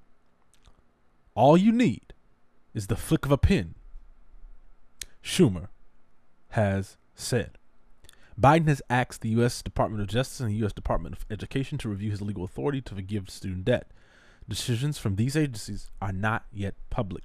All 1.35 1.57
you 1.57 1.71
need 1.71 2.13
is 2.73 2.87
the 2.87 2.95
flick 2.95 3.25
of 3.25 3.31
a 3.31 3.37
pen, 3.37 3.75
Schumer 5.23 5.67
has 6.49 6.97
said. 7.13 7.57
Biden 8.39 8.67
has 8.67 8.81
asked 8.89 9.21
the 9.21 9.29
U.S. 9.29 9.61
Department 9.61 10.01
of 10.01 10.07
Justice 10.07 10.39
and 10.39 10.49
the 10.49 10.55
U.S. 10.57 10.73
Department 10.73 11.15
of 11.15 11.25
Education 11.29 11.77
to 11.77 11.89
review 11.89 12.11
his 12.11 12.21
legal 12.21 12.43
authority 12.43 12.81
to 12.81 12.95
forgive 12.95 13.29
student 13.29 13.65
debt. 13.65 13.91
Decisions 14.47 14.97
from 14.97 15.15
these 15.15 15.35
agencies 15.35 15.89
are 16.01 16.11
not 16.11 16.45
yet 16.51 16.75
public 16.89 17.23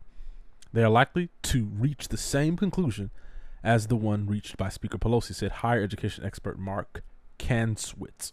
they 0.72 0.82
are 0.82 0.90
likely 0.90 1.30
to 1.42 1.64
reach 1.64 2.08
the 2.08 2.16
same 2.16 2.56
conclusion 2.56 3.10
as 3.62 3.86
the 3.86 3.96
one 3.96 4.26
reached 4.26 4.56
by 4.56 4.68
Speaker 4.68 4.98
Pelosi, 4.98 5.34
said 5.34 5.52
higher 5.52 5.82
education 5.82 6.24
expert 6.24 6.58
Mark 6.58 7.02
Kantrowitz. 7.38 8.32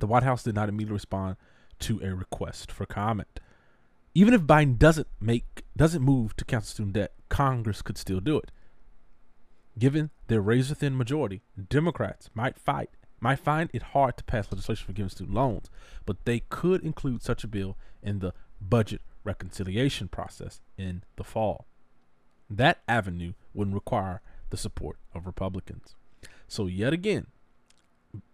The 0.00 0.06
White 0.06 0.22
House 0.22 0.42
did 0.42 0.54
not 0.54 0.68
immediately 0.68 0.94
respond 0.94 1.36
to 1.80 2.00
a 2.02 2.14
request 2.14 2.72
for 2.72 2.86
comment. 2.86 3.40
Even 4.14 4.34
if 4.34 4.42
Biden 4.42 4.78
doesn't 4.78 5.08
make 5.20 5.64
doesn't 5.76 6.02
move 6.02 6.36
to 6.36 6.44
cancel 6.44 6.72
student 6.74 6.94
debt, 6.94 7.12
Congress 7.28 7.82
could 7.82 7.98
still 7.98 8.20
do 8.20 8.36
it. 8.38 8.50
Given 9.78 10.10
their 10.26 10.40
razor 10.40 10.74
thin 10.74 10.96
majority, 10.96 11.42
Democrats 11.68 12.30
might 12.34 12.58
fight 12.58 12.90
might 13.20 13.38
find 13.38 13.70
it 13.72 13.82
hard 13.82 14.16
to 14.16 14.24
pass 14.24 14.50
legislation 14.50 14.84
forgiving 14.84 15.08
student 15.08 15.34
loans, 15.34 15.70
but 16.04 16.24
they 16.24 16.40
could 16.40 16.82
include 16.82 17.22
such 17.22 17.44
a 17.44 17.48
bill 17.48 17.76
in 18.02 18.18
the 18.18 18.32
budget 18.60 19.00
reconciliation 19.24 20.08
process 20.08 20.60
in 20.76 21.02
the 21.16 21.24
fall. 21.24 21.66
That 22.50 22.82
avenue 22.86 23.32
would 23.54 23.72
require 23.72 24.20
the 24.50 24.56
support 24.56 24.98
of 25.14 25.26
Republicans. 25.26 25.94
So, 26.46 26.66
yet 26.66 26.92
again, 26.92 27.28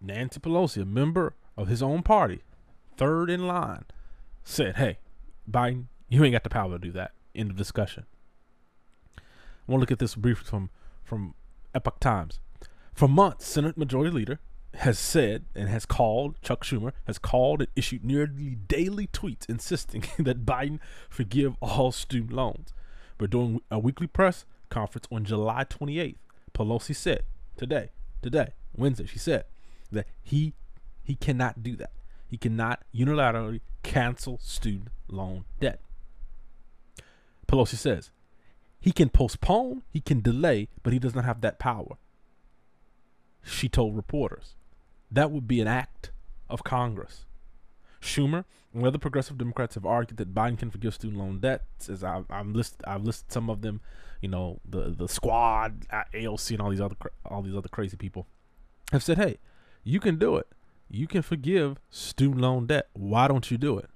Nancy 0.01 0.39
Pelosi, 0.39 0.81
a 0.81 0.85
member 0.85 1.35
of 1.55 1.67
his 1.67 1.81
own 1.81 2.03
party, 2.03 2.41
third 2.97 3.29
in 3.29 3.47
line, 3.47 3.85
said, 4.43 4.75
Hey, 4.75 4.99
Biden, 5.49 5.85
you 6.09 6.23
ain't 6.23 6.33
got 6.33 6.43
the 6.43 6.49
power 6.49 6.73
to 6.73 6.79
do 6.79 6.91
that. 6.91 7.11
End 7.33 7.51
of 7.51 7.57
discussion. 7.57 8.05
I 9.17 9.21
want 9.71 9.79
to 9.79 9.81
look 9.81 9.91
at 9.91 9.99
this 9.99 10.15
briefly 10.15 10.45
from, 10.45 10.69
from 11.03 11.35
Epoch 11.73 11.99
Times. 11.99 12.39
For 12.93 13.07
months, 13.07 13.47
Senate 13.47 13.77
Majority 13.77 14.11
Leader 14.11 14.39
has 14.75 14.99
said 14.99 15.45
and 15.55 15.67
has 15.69 15.85
called, 15.85 16.41
Chuck 16.41 16.63
Schumer 16.63 16.93
has 17.05 17.17
called 17.17 17.61
and 17.61 17.69
issued 17.75 18.03
nearly 18.03 18.55
daily 18.67 19.07
tweets 19.07 19.49
insisting 19.49 20.03
that 20.19 20.45
Biden 20.45 20.79
forgive 21.09 21.55
all 21.61 21.91
student 21.91 22.33
loans. 22.33 22.73
But 23.17 23.31
during 23.31 23.61
a 23.69 23.79
weekly 23.79 24.07
press 24.07 24.45
conference 24.69 25.07
on 25.11 25.25
July 25.25 25.65
28th, 25.65 26.15
Pelosi 26.53 26.95
said, 26.95 27.23
today, 27.57 27.91
today, 28.21 28.53
Wednesday, 28.75 29.05
she 29.05 29.19
said 29.19 29.45
that 29.91 30.07
he 30.21 30.53
he 31.03 31.15
cannot 31.15 31.63
do 31.63 31.75
that. 31.75 31.91
He 32.27 32.37
cannot 32.37 32.83
unilaterally 32.95 33.61
cancel 33.81 34.37
student 34.41 34.89
loan 35.07 35.45
debt. 35.59 35.81
Pelosi 37.47 37.75
says 37.75 38.11
he 38.79 38.91
can 38.91 39.09
postpone, 39.09 39.81
he 39.89 39.99
can 39.99 40.21
delay, 40.21 40.69
but 40.83 40.93
he 40.93 40.99
does 40.99 41.15
not 41.15 41.25
have 41.25 41.41
that 41.41 41.57
power. 41.57 41.97
She 43.43 43.67
told 43.67 43.95
reporters 43.95 44.55
that 45.11 45.31
would 45.31 45.47
be 45.47 45.61
an 45.61 45.67
act 45.67 46.11
of 46.49 46.63
Congress. 46.63 47.25
Schumer 48.01 48.45
and 48.73 48.85
other 48.85 48.97
progressive 48.97 49.37
Democrats 49.37 49.75
have 49.75 49.85
argued 49.85 50.17
that 50.17 50.33
Biden 50.33 50.57
can 50.57 50.69
forgive 50.69 50.93
student 50.93 51.19
loan 51.19 51.39
debts. 51.39 51.89
As 51.89 52.03
I, 52.03 52.23
I'm 52.29 52.53
list, 52.53 52.81
I've 52.87 53.03
listed 53.03 53.31
some 53.31 53.49
of 53.49 53.61
them. 53.61 53.81
You 54.21 54.29
know, 54.29 54.59
the 54.65 54.89
the 54.89 55.07
squad, 55.07 55.85
uh, 55.89 56.03
AOC, 56.13 56.51
and 56.51 56.61
all 56.61 56.69
these 56.69 56.81
other 56.81 56.95
all 57.25 57.41
these 57.41 57.55
other 57.55 57.69
crazy 57.69 57.97
people 57.97 58.27
have 58.91 59.03
said, 59.03 59.17
"Hey, 59.17 59.37
you 59.83 59.99
can 59.99 60.17
do 60.17 60.35
it. 60.37 60.47
You 60.89 61.07
can 61.07 61.21
forgive 61.21 61.79
student 61.89 62.41
loan 62.41 62.67
debt. 62.67 62.89
Why 62.93 63.27
don't 63.27 63.49
you 63.49 63.57
do 63.57 63.77
it?" 63.77 63.89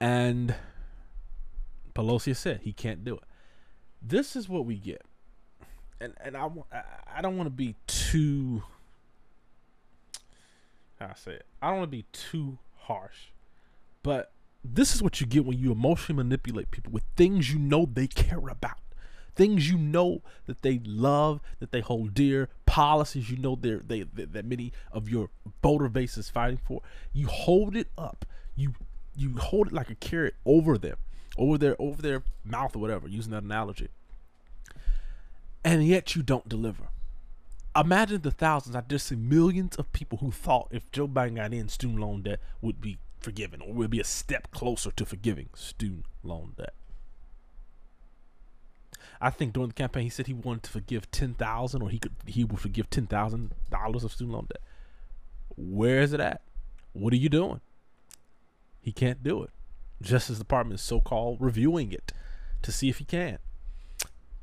And 0.00 0.54
Pelosi 1.94 2.34
said 2.34 2.60
he 2.62 2.72
can't 2.72 3.04
do 3.04 3.16
it. 3.16 3.24
This 4.00 4.36
is 4.36 4.48
what 4.48 4.64
we 4.64 4.76
get, 4.76 5.02
and 6.00 6.14
and 6.22 6.36
I 6.36 6.48
I 7.14 7.20
don't 7.20 7.36
want 7.36 7.46
to 7.46 7.54
be 7.54 7.76
too 7.86 8.62
how 11.00 11.06
I 11.06 11.14
say 11.14 11.32
it. 11.32 11.46
I 11.60 11.68
don't 11.68 11.78
want 11.78 11.90
to 11.90 11.96
be 11.96 12.04
too 12.12 12.58
harsh, 12.82 13.28
but 14.02 14.32
this 14.62 14.94
is 14.94 15.02
what 15.02 15.20
you 15.20 15.26
get 15.26 15.44
when 15.44 15.58
you 15.58 15.72
emotionally 15.72 16.22
manipulate 16.22 16.70
people 16.70 16.92
with 16.92 17.04
things 17.16 17.52
you 17.52 17.58
know 17.58 17.88
they 17.90 18.06
care 18.06 18.48
about, 18.48 18.80
things 19.34 19.70
you 19.70 19.78
know 19.78 20.22
that 20.46 20.62
they 20.62 20.80
love, 20.84 21.40
that 21.58 21.72
they 21.72 21.80
hold 21.80 22.14
dear, 22.14 22.48
policies 22.66 23.30
you 23.30 23.38
know 23.38 23.56
they, 23.56 23.74
they 23.74 24.02
that 24.02 24.44
many 24.44 24.72
of 24.92 25.08
your 25.08 25.30
voter 25.62 25.88
base 25.88 26.16
is 26.18 26.28
fighting 26.28 26.60
for. 26.62 26.82
You 27.12 27.26
hold 27.26 27.74
it 27.74 27.88
up. 27.96 28.26
You 28.54 28.74
you 29.16 29.36
hold 29.36 29.68
it 29.68 29.72
like 29.72 29.90
a 29.90 29.94
carrot 29.94 30.34
over 30.44 30.76
them, 30.76 30.96
over 31.38 31.56
their 31.56 31.80
over 31.80 32.02
their 32.02 32.22
mouth 32.44 32.76
or 32.76 32.80
whatever, 32.80 33.08
using 33.08 33.32
that 33.32 33.42
analogy. 33.42 33.88
And 35.64 35.86
yet 35.86 36.14
you 36.14 36.22
don't 36.22 36.48
deliver 36.48 36.88
imagine 37.76 38.22
the 38.22 38.30
thousands, 38.30 38.76
I 38.76 38.82
just 38.82 39.06
see 39.06 39.16
millions 39.16 39.76
of 39.76 39.92
people 39.92 40.18
who 40.18 40.30
thought 40.30 40.68
if 40.70 40.90
Joe 40.92 41.08
Biden 41.08 41.36
got 41.36 41.52
in, 41.52 41.68
student 41.68 42.00
loan 42.00 42.22
debt 42.22 42.40
would 42.60 42.80
be 42.80 42.98
forgiven 43.20 43.60
or 43.60 43.72
would 43.72 43.90
be 43.90 44.00
a 44.00 44.04
step 44.04 44.50
closer 44.50 44.90
to 44.92 45.04
forgiving 45.04 45.50
student 45.54 46.06
loan 46.22 46.54
debt. 46.56 46.74
I 49.20 49.30
think 49.30 49.52
during 49.52 49.68
the 49.68 49.74
campaign 49.74 50.04
he 50.04 50.08
said 50.08 50.26
he 50.26 50.32
wanted 50.32 50.62
to 50.64 50.70
forgive 50.70 51.10
ten 51.10 51.34
thousand, 51.34 51.82
or 51.82 51.90
he 51.90 51.98
could 51.98 52.14
he 52.26 52.42
would 52.42 52.60
forgive 52.60 52.88
ten 52.88 53.06
thousand 53.06 53.52
dollars 53.70 54.02
of 54.02 54.12
student 54.12 54.34
loan 54.34 54.46
debt. 54.48 54.62
Where 55.56 56.00
is 56.00 56.12
it 56.12 56.20
at? 56.20 56.40
What 56.92 57.12
are 57.12 57.16
you 57.16 57.28
doing? 57.28 57.60
He 58.80 58.92
can't 58.92 59.22
do 59.22 59.42
it. 59.42 59.50
Justice 60.00 60.38
Department 60.38 60.80
is 60.80 60.86
so 60.86 61.00
called 61.00 61.36
reviewing 61.40 61.92
it 61.92 62.12
to 62.62 62.72
see 62.72 62.88
if 62.88 62.98
he 62.98 63.04
can. 63.04 63.38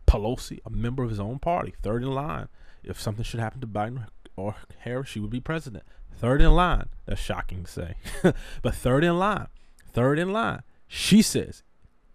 Pelosi, 0.06 0.60
a 0.66 0.70
member 0.70 1.04
of 1.04 1.10
his 1.10 1.20
own 1.20 1.40
party, 1.40 1.74
third 1.82 2.04
in 2.04 2.12
line, 2.12 2.48
if 2.84 3.00
something 3.00 3.24
should 3.24 3.40
happen 3.40 3.62
to 3.62 3.68
Biden 3.68 4.08
or 4.36 4.56
Harris, 4.80 5.10
she 5.10 5.20
would 5.20 5.30
be 5.30 5.40
president. 5.40 5.84
Third 6.16 6.42
in 6.42 6.52
line. 6.52 6.90
That's 7.06 7.22
shocking 7.22 7.64
to 7.64 7.72
say. 7.72 7.96
but 8.62 8.76
third 8.76 9.04
in 9.04 9.20
line. 9.20 9.48
Third 9.94 10.20
in 10.20 10.34
line. 10.34 10.64
She 10.88 11.22
says, 11.22 11.64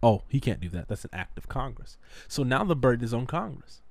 oh, 0.02 0.22
he 0.28 0.40
can't 0.40 0.60
do 0.60 0.68
that. 0.70 0.88
That's 0.88 1.04
an 1.04 1.10
act 1.12 1.38
of 1.38 1.48
Congress. 1.48 1.96
So 2.26 2.42
now 2.42 2.64
the 2.64 2.74
burden 2.76 3.04
is 3.04 3.14
on 3.14 3.26
Congress. 3.26 3.82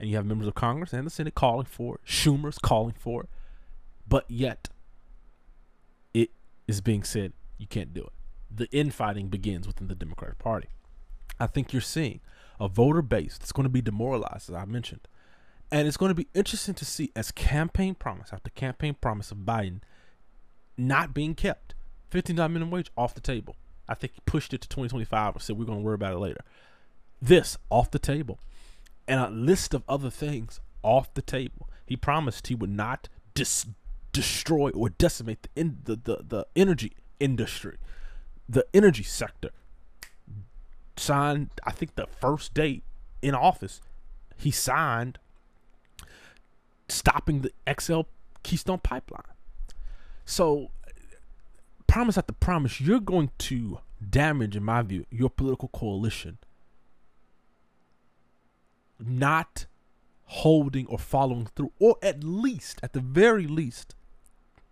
And 0.00 0.08
you 0.08 0.16
have 0.16 0.24
members 0.24 0.46
of 0.46 0.54
Congress 0.54 0.92
and 0.92 1.06
the 1.06 1.10
Senate 1.10 1.34
calling 1.34 1.66
for 1.66 1.96
it. 1.96 2.00
Schumer's 2.06 2.58
calling 2.58 2.94
for 2.98 3.24
it. 3.24 3.28
But 4.08 4.24
yet, 4.28 4.68
it 6.14 6.30
is 6.66 6.80
being 6.80 7.02
said 7.02 7.32
you 7.58 7.66
can't 7.66 7.92
do 7.92 8.02
it. 8.02 8.12
The 8.50 8.70
infighting 8.70 9.28
begins 9.28 9.66
within 9.66 9.88
the 9.88 9.94
Democratic 9.94 10.38
Party. 10.38 10.68
I 11.38 11.46
think 11.46 11.72
you're 11.72 11.82
seeing 11.82 12.20
a 12.58 12.68
voter 12.68 13.02
base 13.02 13.36
that's 13.36 13.52
going 13.52 13.64
to 13.64 13.70
be 13.70 13.82
demoralized, 13.82 14.48
as 14.48 14.56
I 14.56 14.64
mentioned, 14.64 15.06
and 15.70 15.86
it's 15.86 15.96
going 15.96 16.10
to 16.10 16.14
be 16.14 16.28
interesting 16.34 16.74
to 16.74 16.84
see 16.84 17.12
as 17.14 17.30
campaign 17.30 17.94
promise 17.94 18.30
after 18.32 18.50
campaign 18.50 18.96
promise 19.00 19.30
of 19.30 19.38
Biden 19.38 19.80
not 20.76 21.12
being 21.12 21.34
kept. 21.34 21.74
$15 22.10 22.36
minimum 22.36 22.70
wage 22.70 22.90
off 22.96 23.14
the 23.14 23.20
table. 23.20 23.56
I 23.88 23.94
think 23.94 24.14
he 24.14 24.20
pushed 24.24 24.54
it 24.54 24.62
to 24.62 24.68
2025 24.68 25.36
or 25.36 25.40
said 25.40 25.58
we're 25.58 25.66
going 25.66 25.78
to 25.78 25.84
worry 25.84 25.94
about 25.94 26.14
it 26.14 26.18
later. 26.18 26.40
This 27.20 27.58
off 27.68 27.90
the 27.90 27.98
table. 27.98 28.38
And 29.06 29.20
a 29.20 29.28
list 29.28 29.74
of 29.74 29.82
other 29.88 30.10
things 30.10 30.60
off 30.82 31.12
the 31.14 31.22
table. 31.22 31.68
He 31.86 31.96
promised 31.96 32.46
he 32.46 32.54
would 32.54 32.70
not 32.70 33.08
dis- 33.34 33.66
destroy 34.12 34.70
or 34.70 34.90
decimate 34.90 35.42
the, 35.42 35.48
in- 35.56 35.78
the, 35.84 35.96
the, 35.96 36.24
the 36.26 36.46
energy 36.56 36.92
industry, 37.20 37.76
the 38.48 38.66
energy 38.72 39.02
sector. 39.02 39.50
Signed, 40.96 41.50
I 41.64 41.72
think, 41.72 41.94
the 41.94 42.06
first 42.06 42.54
day 42.54 42.82
in 43.22 43.34
office, 43.34 43.80
he 44.36 44.50
signed 44.50 45.18
stopping 46.88 47.42
the 47.42 47.52
XL 47.80 48.02
Keystone 48.42 48.78
Pipeline. 48.78 49.22
So, 50.24 50.70
promise 51.86 52.18
after 52.18 52.34
promise, 52.34 52.80
you're 52.80 53.00
going 53.00 53.30
to 53.38 53.80
damage, 54.08 54.56
in 54.56 54.64
my 54.64 54.82
view, 54.82 55.06
your 55.10 55.30
political 55.30 55.68
coalition. 55.68 56.38
Not 58.98 59.66
holding 60.24 60.86
or 60.86 60.98
following 60.98 61.46
through, 61.46 61.72
or 61.78 61.96
at 62.02 62.22
least, 62.22 62.80
at 62.82 62.92
the 62.92 63.00
very 63.00 63.46
least, 63.46 63.94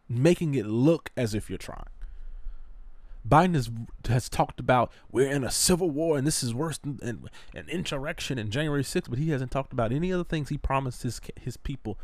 making 0.08 0.54
it 0.54 0.66
look 0.66 1.10
as 1.16 1.34
if 1.34 1.48
you're 1.48 1.58
trying. 1.58 1.84
Biden 3.26 3.54
has 3.54 3.70
has 4.08 4.28
talked 4.28 4.60
about 4.60 4.92
we're 5.10 5.30
in 5.30 5.42
a 5.42 5.50
civil 5.50 5.90
war 5.90 6.16
and 6.16 6.26
this 6.26 6.42
is 6.42 6.54
worse 6.54 6.78
than 6.78 7.00
an, 7.02 7.68
insurrection 7.68 8.38
in 8.38 8.50
January 8.50 8.82
6th, 8.82 9.08
but 9.08 9.18
he 9.18 9.30
hasn't 9.30 9.50
talked 9.50 9.72
about 9.72 9.92
any 9.92 10.12
other 10.12 10.24
things 10.24 10.48
he 10.48 10.58
promised 10.58 11.02
his 11.02 11.20
his 11.40 11.56
people 11.56 11.98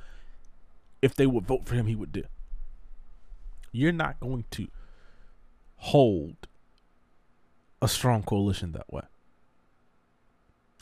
if 1.02 1.14
they 1.16 1.26
would 1.26 1.46
vote 1.46 1.66
for 1.66 1.74
him, 1.74 1.86
he 1.86 1.96
would 1.96 2.12
do. 2.12 2.22
You're 3.72 3.92
not 3.92 4.20
going 4.20 4.44
to 4.52 4.68
hold 5.76 6.36
a 7.82 7.88
strong 7.88 8.22
coalition 8.22 8.72
that 8.72 8.90
way. 8.92 9.02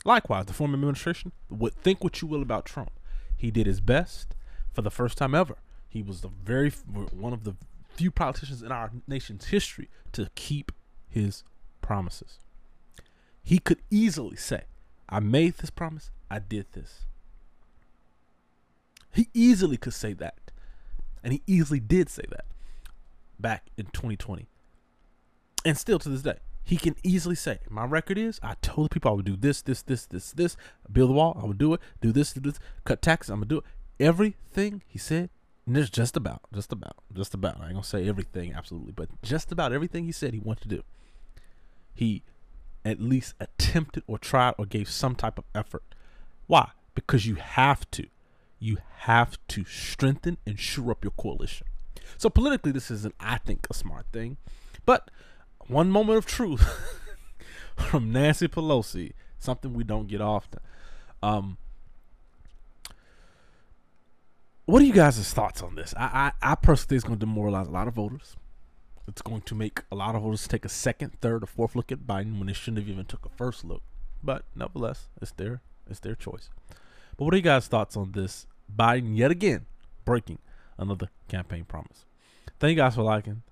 Likewise, 0.05 0.45
the 0.45 0.53
former 0.53 0.75
administration 0.75 1.31
would 1.49 1.73
think 1.73 2.03
what 2.03 2.21
you 2.21 2.27
will 2.27 2.41
about 2.41 2.65
Trump. 2.65 2.91
He 3.35 3.49
did 3.49 3.65
his 3.65 3.81
best 3.81 4.35
for 4.71 4.81
the 4.81 4.91
first 4.91 5.17
time 5.17 5.33
ever. 5.33 5.57
He 5.89 6.01
was 6.01 6.21
the 6.21 6.29
very 6.29 6.69
one 6.69 7.33
of 7.33 7.43
the 7.43 7.55
few 7.95 8.11
politicians 8.11 8.61
in 8.61 8.71
our 8.71 8.91
nation's 9.07 9.45
history 9.45 9.89
to 10.13 10.29
keep 10.35 10.71
his 11.09 11.43
promises. 11.81 12.39
He 13.43 13.59
could 13.59 13.81
easily 13.89 14.35
say, 14.35 14.63
I 15.09 15.19
made 15.19 15.55
this 15.55 15.69
promise, 15.69 16.11
I 16.29 16.39
did 16.39 16.67
this. 16.71 17.05
He 19.13 19.27
easily 19.33 19.77
could 19.77 19.93
say 19.93 20.13
that. 20.13 20.51
And 21.23 21.33
he 21.33 21.41
easily 21.45 21.79
did 21.79 22.09
say 22.09 22.23
that 22.29 22.45
back 23.39 23.67
in 23.77 23.85
2020. 23.87 24.47
And 25.65 25.77
still 25.77 25.99
to 25.99 26.09
this 26.09 26.21
day, 26.21 26.37
he 26.63 26.77
can 26.77 26.95
easily 27.03 27.35
say, 27.35 27.59
My 27.69 27.85
record 27.85 28.17
is 28.17 28.39
I 28.41 28.55
told 28.61 28.85
the 28.85 28.93
people 28.93 29.11
I 29.11 29.15
would 29.15 29.25
do 29.25 29.35
this, 29.35 29.61
this, 29.61 29.81
this, 29.81 30.05
this, 30.05 30.31
this, 30.31 30.57
build 30.91 31.09
the 31.09 31.13
wall, 31.13 31.39
I 31.41 31.45
would 31.45 31.57
do 31.57 31.73
it, 31.73 31.81
do 31.99 32.11
this, 32.11 32.33
do 32.33 32.39
this, 32.39 32.59
cut 32.85 33.01
taxes, 33.01 33.29
I'm 33.29 33.39
gonna 33.39 33.47
do 33.47 33.57
it. 33.57 33.63
Everything 33.99 34.81
he 34.87 34.97
said, 34.97 35.29
just 35.69 36.17
about, 36.17 36.41
just 36.53 36.71
about, 36.71 36.97
just 37.13 37.33
about. 37.33 37.59
I 37.59 37.65
ain't 37.65 37.73
gonna 37.73 37.83
say 37.83 38.07
everything 38.07 38.53
absolutely, 38.53 38.91
but 38.91 39.09
just 39.21 39.51
about 39.51 39.73
everything 39.73 40.05
he 40.05 40.11
said 40.11 40.33
he 40.33 40.39
wanted 40.39 40.63
to 40.63 40.75
do. 40.75 40.83
He 41.93 42.23
at 42.83 42.99
least 42.99 43.35
attempted 43.39 44.03
or 44.07 44.17
tried 44.17 44.55
or 44.57 44.65
gave 44.65 44.89
some 44.89 45.15
type 45.15 45.37
of 45.37 45.45
effort. 45.53 45.83
Why? 46.47 46.71
Because 46.95 47.25
you 47.25 47.35
have 47.35 47.89
to 47.91 48.07
you 48.59 48.77
have 48.99 49.37
to 49.47 49.65
strengthen 49.65 50.37
and 50.45 50.59
shore 50.59 50.91
up 50.91 51.03
your 51.03 51.11
coalition. 51.11 51.67
So 52.17 52.29
politically, 52.29 52.71
this 52.71 52.91
isn't, 52.91 53.15
I 53.19 53.39
think, 53.39 53.65
a 53.69 53.73
smart 53.73 54.05
thing. 54.13 54.37
But 54.85 55.09
one 55.67 55.89
moment 55.89 56.19
of 56.19 56.25
truth 56.27 56.63
from 57.75 58.11
Nancy 58.11 58.47
Pelosi, 58.47 59.13
something 59.39 59.73
we 59.73 59.83
don't 59.83 60.07
get 60.07 60.21
often. 60.21 60.59
Um, 61.23 61.57
what 64.65 64.81
are 64.81 64.85
you 64.85 64.93
guys' 64.93 65.33
thoughts 65.33 65.61
on 65.61 65.75
this? 65.75 65.93
I, 65.97 66.31
I, 66.41 66.51
I 66.51 66.55
personally 66.55 66.87
think 66.87 66.97
it's 66.97 67.07
going 67.07 67.19
to 67.19 67.25
demoralize 67.25 67.67
a 67.67 67.71
lot 67.71 67.87
of 67.87 67.95
voters. 67.95 68.35
It's 69.07 69.21
going 69.21 69.41
to 69.41 69.55
make 69.55 69.81
a 69.91 69.95
lot 69.95 70.15
of 70.15 70.21
voters 70.21 70.47
take 70.47 70.63
a 70.65 70.69
second, 70.69 71.19
third, 71.21 71.43
or 71.43 71.47
fourth 71.47 71.75
look 71.75 71.91
at 71.91 72.07
Biden 72.07 72.37
when 72.37 72.47
they 72.47 72.53
shouldn't 72.53 72.77
have 72.77 72.89
even 72.89 73.05
took 73.05 73.25
a 73.25 73.29
first 73.29 73.65
look. 73.65 73.81
But 74.23 74.45
nevertheless, 74.55 75.09
it's 75.21 75.31
their 75.31 75.61
it's 75.89 75.99
their 75.99 76.15
choice. 76.15 76.49
But 77.17 77.25
what 77.25 77.33
are 77.33 77.37
you 77.37 77.43
guys' 77.43 77.67
thoughts 77.67 77.97
on 77.97 78.11
this 78.11 78.45
Biden 78.73 79.17
yet 79.17 79.31
again 79.31 79.65
breaking 80.05 80.39
another 80.77 81.09
campaign 81.27 81.65
promise. 81.65 82.05
Thank 82.59 82.71
you 82.71 82.75
guys 82.75 82.95
for 82.95 83.03
liking, 83.03 83.43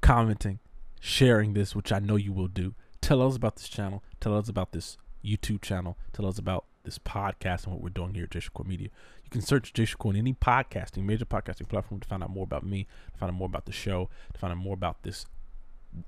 commenting, 0.00 0.60
sharing 1.00 1.54
this, 1.54 1.74
which 1.74 1.92
I 1.92 1.98
know 1.98 2.16
you 2.16 2.32
will 2.32 2.48
do. 2.48 2.74
Tell 3.00 3.22
us 3.22 3.36
about 3.36 3.56
this 3.56 3.68
channel. 3.68 4.02
Tell 4.20 4.36
us 4.36 4.48
about 4.48 4.72
this 4.72 4.96
YouTube 5.24 5.62
channel. 5.62 5.96
Tell 6.12 6.26
us 6.26 6.38
about 6.38 6.64
this 6.84 6.98
podcast 6.98 7.64
and 7.64 7.74
what 7.74 7.82
we're 7.82 7.88
doing 7.88 8.14
here 8.14 8.24
at 8.24 8.30
Shakur 8.30 8.66
Media. 8.66 8.88
You 9.24 9.30
can 9.30 9.40
search 9.40 9.72
Shakur 9.72 10.10
in 10.10 10.16
any 10.16 10.34
podcasting, 10.34 11.04
major 11.04 11.24
podcasting 11.24 11.68
platform 11.68 12.00
to 12.00 12.08
find 12.08 12.22
out 12.22 12.30
more 12.30 12.44
about 12.44 12.64
me, 12.64 12.86
to 13.12 13.18
find 13.18 13.30
out 13.30 13.36
more 13.36 13.46
about 13.46 13.66
the 13.66 13.72
show, 13.72 14.10
to 14.32 14.38
find 14.38 14.52
out 14.52 14.58
more 14.58 14.74
about 14.74 15.02
this 15.02 15.26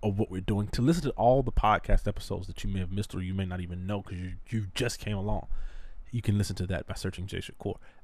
of 0.03 0.19
what 0.19 0.31
we're 0.31 0.41
doing, 0.41 0.67
to 0.69 0.83
listen 0.83 1.05
to 1.05 1.11
all 1.11 1.43
the 1.43 1.53
podcast 1.53 2.09
episodes 2.09 2.49
that 2.49 2.65
you 2.65 2.71
may 2.71 2.81
have 2.81 2.91
missed 2.91 3.15
or 3.15 3.23
you 3.23 3.33
may 3.35 3.47
not 3.47 3.61
even 3.61 3.87
know 3.87 4.03
because 4.03 4.19
you, 4.19 4.33
you 4.49 4.67
just 4.75 4.99
came 4.99 5.17
along 5.17 5.47
you 6.11 6.23
can 6.23 6.39
listen 6.39 6.57
to 6.57 6.67
that 6.67 6.87
by 6.87 6.95
searching 6.95 7.27
Jay 7.27 7.43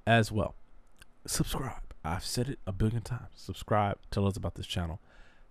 as 0.06 0.32
well. 0.32 0.54
Subscribe. 1.26 1.82
I've 2.04 2.24
said 2.24 2.48
it 2.48 2.58
a 2.66 2.72
billion 2.72 3.02
times. 3.02 3.30
Subscribe. 3.34 3.98
Tell 4.10 4.26
us 4.26 4.36
about 4.36 4.54
this 4.56 4.66
channel. 4.66 5.00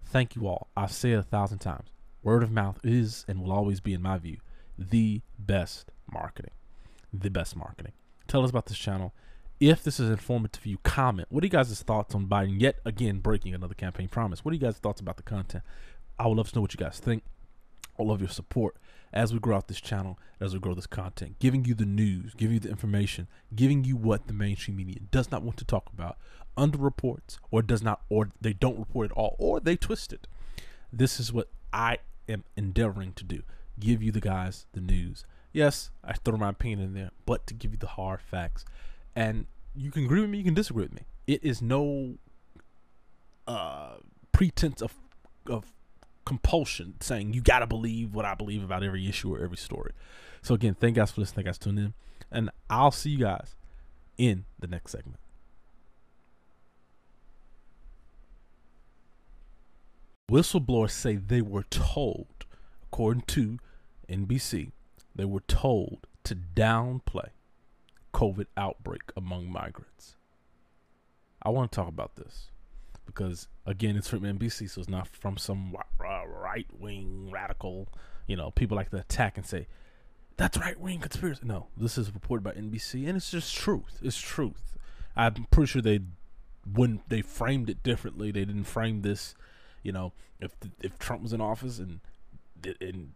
Thank 0.03 0.35
you 0.35 0.47
all. 0.47 0.67
I've 0.75 0.91
said 0.91 1.11
it 1.11 1.17
a 1.19 1.23
thousand 1.23 1.59
times. 1.59 1.89
Word 2.23 2.43
of 2.43 2.51
mouth 2.51 2.79
is 2.83 3.25
and 3.27 3.41
will 3.41 3.51
always 3.51 3.79
be, 3.79 3.93
in 3.93 4.01
my 4.01 4.17
view, 4.17 4.37
the 4.77 5.21
best 5.39 5.91
marketing. 6.11 6.51
The 7.13 7.29
best 7.29 7.55
marketing. 7.55 7.93
Tell 8.27 8.43
us 8.43 8.49
about 8.49 8.67
this 8.67 8.77
channel. 8.77 9.13
If 9.59 9.83
this 9.83 9.99
is 9.99 10.09
informative 10.09 10.61
for 10.61 10.69
you, 10.69 10.77
comment. 10.79 11.27
What 11.29 11.43
are 11.43 11.45
you 11.45 11.51
guys' 11.51 11.81
thoughts 11.83 12.15
on 12.15 12.27
Biden 12.27 12.59
yet 12.59 12.79
again 12.85 13.19
breaking 13.19 13.53
another 13.53 13.75
campaign 13.75 14.07
promise? 14.07 14.43
What 14.43 14.51
are 14.51 14.55
you 14.55 14.61
guys' 14.61 14.77
thoughts 14.77 15.01
about 15.01 15.17
the 15.17 15.23
content? 15.23 15.63
I 16.17 16.27
would 16.27 16.37
love 16.37 16.49
to 16.49 16.55
know 16.55 16.61
what 16.61 16.73
you 16.73 16.77
guys 16.77 16.99
think. 16.99 17.23
I 17.99 18.03
love 18.03 18.21
your 18.21 18.29
support 18.29 18.77
as 19.13 19.33
we 19.33 19.39
grow 19.39 19.57
out 19.57 19.67
this 19.67 19.81
channel, 19.81 20.17
as 20.39 20.53
we 20.53 20.59
grow 20.59 20.73
this 20.73 20.87
content, 20.87 21.37
giving 21.39 21.65
you 21.65 21.73
the 21.73 21.85
news, 21.85 22.33
giving 22.33 22.55
you 22.55 22.59
the 22.59 22.69
information, 22.69 23.27
giving 23.53 23.83
you 23.83 23.95
what 23.95 24.27
the 24.27 24.33
mainstream 24.33 24.77
media 24.77 24.97
does 25.11 25.31
not 25.31 25.43
want 25.43 25.57
to 25.57 25.65
talk 25.65 25.89
about, 25.93 26.17
underreports, 26.57 27.37
or 27.51 27.61
does 27.61 27.83
not, 27.83 28.01
or 28.09 28.31
they 28.39 28.53
don't 28.53 28.79
report 28.79 29.11
at 29.11 29.17
all, 29.17 29.35
or 29.37 29.59
they 29.59 29.75
twist 29.75 30.13
it. 30.13 30.27
This 30.91 31.19
is 31.19 31.31
what 31.31 31.49
I 31.73 31.99
am 32.27 32.43
endeavoring 32.55 33.13
to 33.13 33.23
do. 33.23 33.43
Give 33.79 34.01
you 34.01 34.11
the 34.11 34.21
guys 34.21 34.65
the 34.73 34.81
news. 34.81 35.25
Yes, 35.53 35.91
I 36.03 36.13
throw 36.13 36.37
my 36.37 36.49
opinion 36.49 36.79
in 36.81 36.93
there, 36.93 37.11
but 37.25 37.45
to 37.47 37.53
give 37.53 37.71
you 37.71 37.77
the 37.77 37.87
hard 37.87 38.21
facts. 38.21 38.65
And 39.15 39.47
you 39.75 39.91
can 39.91 40.05
agree 40.05 40.21
with 40.21 40.29
me, 40.29 40.37
you 40.37 40.43
can 40.43 40.53
disagree 40.53 40.83
with 40.83 40.93
me. 40.93 41.01
It 41.27 41.43
is 41.43 41.61
no 41.61 42.15
uh 43.47 43.95
pretense 44.31 44.81
of 44.81 44.93
of 45.47 45.73
compulsion 46.25 46.93
saying 46.99 47.33
you 47.33 47.41
gotta 47.41 47.67
believe 47.67 48.13
what 48.13 48.23
I 48.23 48.35
believe 48.35 48.63
about 48.63 48.83
every 48.83 49.07
issue 49.07 49.33
or 49.33 49.43
every 49.43 49.57
story. 49.57 49.91
So 50.41 50.53
again, 50.53 50.75
thank 50.79 50.95
you 50.95 51.01
guys 51.01 51.11
for 51.11 51.21
listening. 51.21 51.35
Thank 51.35 51.45
you 51.45 51.49
guys 51.49 51.57
for 51.57 51.63
tuning 51.65 51.85
in. 51.85 51.93
And 52.31 52.49
I'll 52.69 52.91
see 52.91 53.09
you 53.11 53.19
guys 53.19 53.55
in 54.17 54.45
the 54.59 54.67
next 54.67 54.91
segment. 54.91 55.17
Whistleblowers 60.31 60.91
say 60.91 61.17
they 61.17 61.41
were 61.41 61.63
told, 61.63 62.45
according 62.83 63.23
to 63.23 63.59
NBC, 64.07 64.71
they 65.15 65.25
were 65.25 65.41
told 65.41 66.07
to 66.23 66.35
downplay 66.35 67.29
COVID 68.13 68.47
outbreak 68.57 69.11
among 69.15 69.51
migrants. 69.51 70.15
I 71.43 71.49
want 71.49 71.71
to 71.71 71.75
talk 71.75 71.87
about 71.87 72.15
this 72.15 72.51
because 73.05 73.47
again, 73.65 73.97
it's 73.97 74.07
from 74.07 74.21
NBC, 74.21 74.69
so 74.69 74.81
it's 74.81 74.89
not 74.89 75.07
from 75.07 75.37
some 75.37 75.75
right 75.99 76.67
wing 76.77 77.29
radical. 77.31 77.89
You 78.27 78.35
know, 78.35 78.51
people 78.51 78.77
like 78.77 78.91
to 78.91 78.97
attack 78.97 79.37
and 79.37 79.45
say 79.45 79.67
that's 80.37 80.57
right 80.57 80.79
wing 80.79 80.99
conspiracy. 80.99 81.41
No, 81.43 81.67
this 81.75 81.97
is 81.97 82.13
reported 82.13 82.43
by 82.43 82.51
NBC, 82.51 83.07
and 83.07 83.17
it's 83.17 83.31
just 83.31 83.55
truth. 83.55 83.99
It's 84.01 84.19
truth. 84.19 84.77
I'm 85.15 85.47
pretty 85.51 85.67
sure 85.67 85.81
they 85.81 85.99
when 86.71 87.01
they 87.07 87.21
framed 87.21 87.69
it 87.69 87.83
differently. 87.83 88.31
They 88.31 88.45
didn't 88.45 88.65
frame 88.65 89.01
this. 89.01 89.35
You 89.83 89.91
know, 89.91 90.13
if 90.39 90.51
if 90.81 90.97
Trump 90.99 91.23
was 91.23 91.33
in 91.33 91.41
office 91.41 91.79
and 91.79 91.99
and 92.79 93.13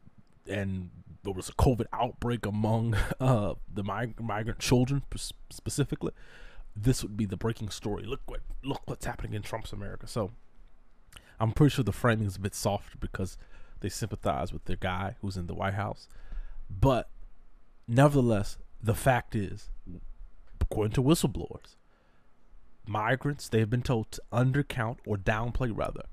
and 0.48 0.90
there 1.26 1.34
was 1.34 1.50
a 1.50 1.54
COVID 1.54 1.86
outbreak 1.92 2.46
among 2.46 2.96
uh, 3.20 3.56
the 3.72 3.84
mig- 3.84 4.22
migrant 4.22 4.60
children 4.60 5.04
specifically, 5.50 6.14
this 6.76 7.04
would 7.04 7.18
be 7.18 7.26
the 7.26 7.38
breaking 7.38 7.70
story. 7.70 8.04
Look 8.06 8.22
what 8.26 8.42
look 8.64 8.82
what's 8.86 9.06
happening 9.06 9.34
in 9.34 9.42
Trump's 9.42 9.74
America. 9.74 10.08
So 10.08 10.32
I'm 11.40 11.52
pretty 11.52 11.76
sure 11.76 11.84
the 11.84 11.92
framing 11.92 12.28
is 12.28 12.38
a 12.38 12.42
bit 12.42 12.56
softer 12.56 12.98
because 13.00 13.38
they 13.82 13.90
sympathize 13.90 14.54
with 14.54 14.66
their 14.66 14.76
guy 14.76 15.16
who's 15.22 15.38
in 15.38 15.48
the 15.48 15.54
White 15.54 15.74
House. 15.74 16.08
But 16.70 17.10
nevertheless, 17.88 18.58
the 18.82 18.96
fact 18.96 19.36
is, 19.36 19.70
according 20.60 20.94
to 20.94 21.04
whistleblowers, 21.04 21.76
migrants 22.88 23.50
they've 23.50 23.70
been 23.70 23.82
told 23.82 24.12
to 24.12 24.22
undercount 24.32 24.98
or 25.06 25.18
downplay 25.18 25.72
rather 25.76 26.06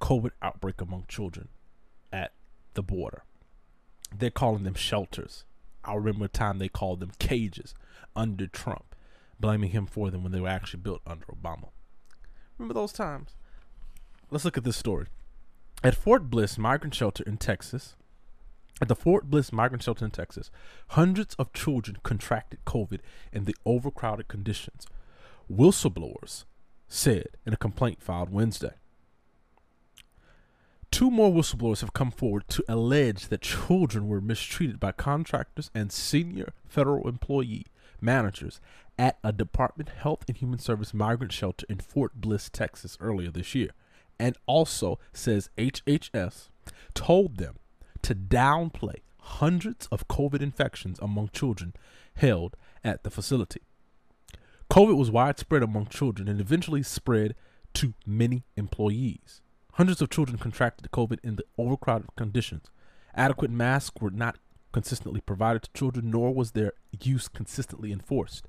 COVID 0.00 0.30
outbreak 0.42 0.80
among 0.80 1.04
children 1.08 1.48
at 2.12 2.32
the 2.74 2.82
border. 2.82 3.22
They're 4.16 4.30
calling 4.30 4.64
them 4.64 4.74
shelters. 4.74 5.44
I 5.84 5.94
remember 5.94 6.26
a 6.26 6.28
time 6.28 6.58
they 6.58 6.68
called 6.68 7.00
them 7.00 7.12
cages 7.18 7.74
under 8.16 8.46
Trump 8.46 8.94
blaming 9.40 9.70
him 9.70 9.86
for 9.86 10.10
them 10.10 10.22
when 10.22 10.32
they 10.32 10.40
were 10.40 10.48
actually 10.48 10.80
built 10.80 11.00
under 11.06 11.26
Obama. 11.26 11.68
Remember 12.56 12.74
those 12.74 12.92
times? 12.92 13.36
Let's 14.30 14.44
look 14.44 14.58
at 14.58 14.64
this 14.64 14.76
story. 14.76 15.06
At 15.82 15.94
Fort 15.94 16.28
Bliss 16.28 16.58
Migrant 16.58 16.94
Shelter 16.94 17.22
in 17.24 17.36
Texas, 17.36 17.94
at 18.80 18.88
the 18.88 18.96
Fort 18.96 19.30
Bliss 19.30 19.52
Migrant 19.52 19.82
Shelter 19.82 20.04
in 20.04 20.10
Texas, 20.10 20.50
hundreds 20.88 21.34
of 21.36 21.52
children 21.52 21.98
contracted 22.02 22.64
COVID 22.66 23.00
in 23.32 23.44
the 23.44 23.56
overcrowded 23.64 24.28
conditions. 24.28 24.86
Whistleblowers 25.50 26.44
said 26.88 27.28
in 27.46 27.52
a 27.52 27.56
complaint 27.56 28.02
filed 28.02 28.30
Wednesday. 28.30 28.74
Two 30.90 31.10
more 31.10 31.30
whistleblowers 31.30 31.80
have 31.80 31.92
come 31.92 32.10
forward 32.10 32.48
to 32.48 32.64
allege 32.66 33.28
that 33.28 33.42
children 33.42 34.08
were 34.08 34.20
mistreated 34.20 34.80
by 34.80 34.92
contractors 34.92 35.70
and 35.74 35.92
senior 35.92 36.52
federal 36.66 37.08
employee 37.08 37.66
managers 38.00 38.60
at 38.98 39.18
a 39.22 39.32
Department 39.32 39.90
of 39.90 39.96
Health 39.96 40.24
and 40.26 40.36
Human 40.36 40.58
Service 40.58 40.92
migrant 40.92 41.32
shelter 41.32 41.66
in 41.68 41.78
Fort 41.78 42.14
Bliss, 42.20 42.48
Texas 42.48 42.96
earlier 43.00 43.30
this 43.30 43.54
year. 43.54 43.70
And 44.18 44.36
also 44.46 44.98
says 45.12 45.50
HHS 45.56 46.48
told 46.94 47.36
them 47.36 47.56
to 48.02 48.14
downplay 48.14 48.96
hundreds 49.18 49.86
of 49.88 50.08
COVID 50.08 50.40
infections 50.40 50.98
among 51.00 51.30
children 51.32 51.74
held 52.14 52.56
at 52.82 53.04
the 53.04 53.10
facility. 53.10 53.60
COVID 54.70 54.96
was 54.96 55.10
widespread 55.10 55.62
among 55.62 55.86
children 55.86 56.28
and 56.28 56.40
eventually 56.40 56.82
spread 56.82 57.34
to 57.74 57.94
many 58.04 58.44
employees. 58.56 59.40
Hundreds 59.78 60.02
of 60.02 60.10
children 60.10 60.36
contracted 60.36 60.90
COVID 60.90 61.20
in 61.22 61.36
the 61.36 61.44
overcrowded 61.56 62.08
conditions. 62.16 62.64
Adequate 63.14 63.52
masks 63.52 64.02
were 64.02 64.10
not 64.10 64.36
consistently 64.72 65.20
provided 65.20 65.62
to 65.62 65.72
children, 65.72 66.10
nor 66.10 66.34
was 66.34 66.50
their 66.50 66.72
use 67.00 67.28
consistently 67.28 67.92
enforced. 67.92 68.48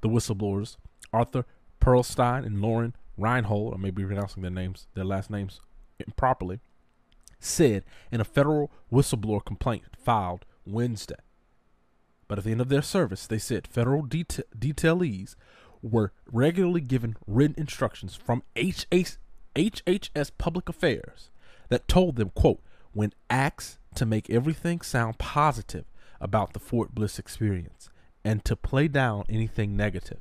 The 0.00 0.08
whistleblowers, 0.08 0.78
Arthur 1.12 1.44
Pearlstein 1.82 2.46
and 2.46 2.62
Lauren 2.62 2.96
Reinhold, 3.18 3.74
I 3.74 3.76
may 3.76 3.90
be 3.90 4.06
pronouncing 4.06 4.40
their 4.40 4.50
names, 4.50 4.86
their 4.94 5.04
last 5.04 5.28
names 5.28 5.60
improperly, 5.98 6.60
said 7.38 7.84
in 8.10 8.22
a 8.22 8.24
federal 8.24 8.72
whistleblower 8.90 9.44
complaint 9.44 9.84
filed 9.98 10.46
Wednesday. 10.64 11.20
But 12.26 12.38
at 12.38 12.44
the 12.44 12.52
end 12.52 12.62
of 12.62 12.70
their 12.70 12.80
service, 12.80 13.26
they 13.26 13.36
said 13.36 13.66
federal 13.66 14.02
deta- 14.02 14.44
detailees 14.58 15.36
were 15.82 16.14
regularly 16.32 16.80
given 16.80 17.18
written 17.26 17.54
instructions 17.58 18.16
from 18.16 18.42
HHS 18.56 19.18
Public 20.38 20.68
Affairs 20.68 21.30
that 21.68 21.88
told 21.88 22.16
them, 22.16 22.30
quote, 22.34 22.60
when 22.92 23.12
asked 23.30 23.78
to 23.94 24.06
make 24.06 24.30
everything 24.30 24.80
sound 24.80 25.18
positive 25.18 25.84
about 26.20 26.52
the 26.52 26.60
Fort 26.60 26.94
Bliss 26.94 27.18
experience 27.18 27.88
and 28.24 28.44
to 28.44 28.56
play 28.56 28.88
down 28.88 29.24
anything 29.28 29.76
negative. 29.76 30.20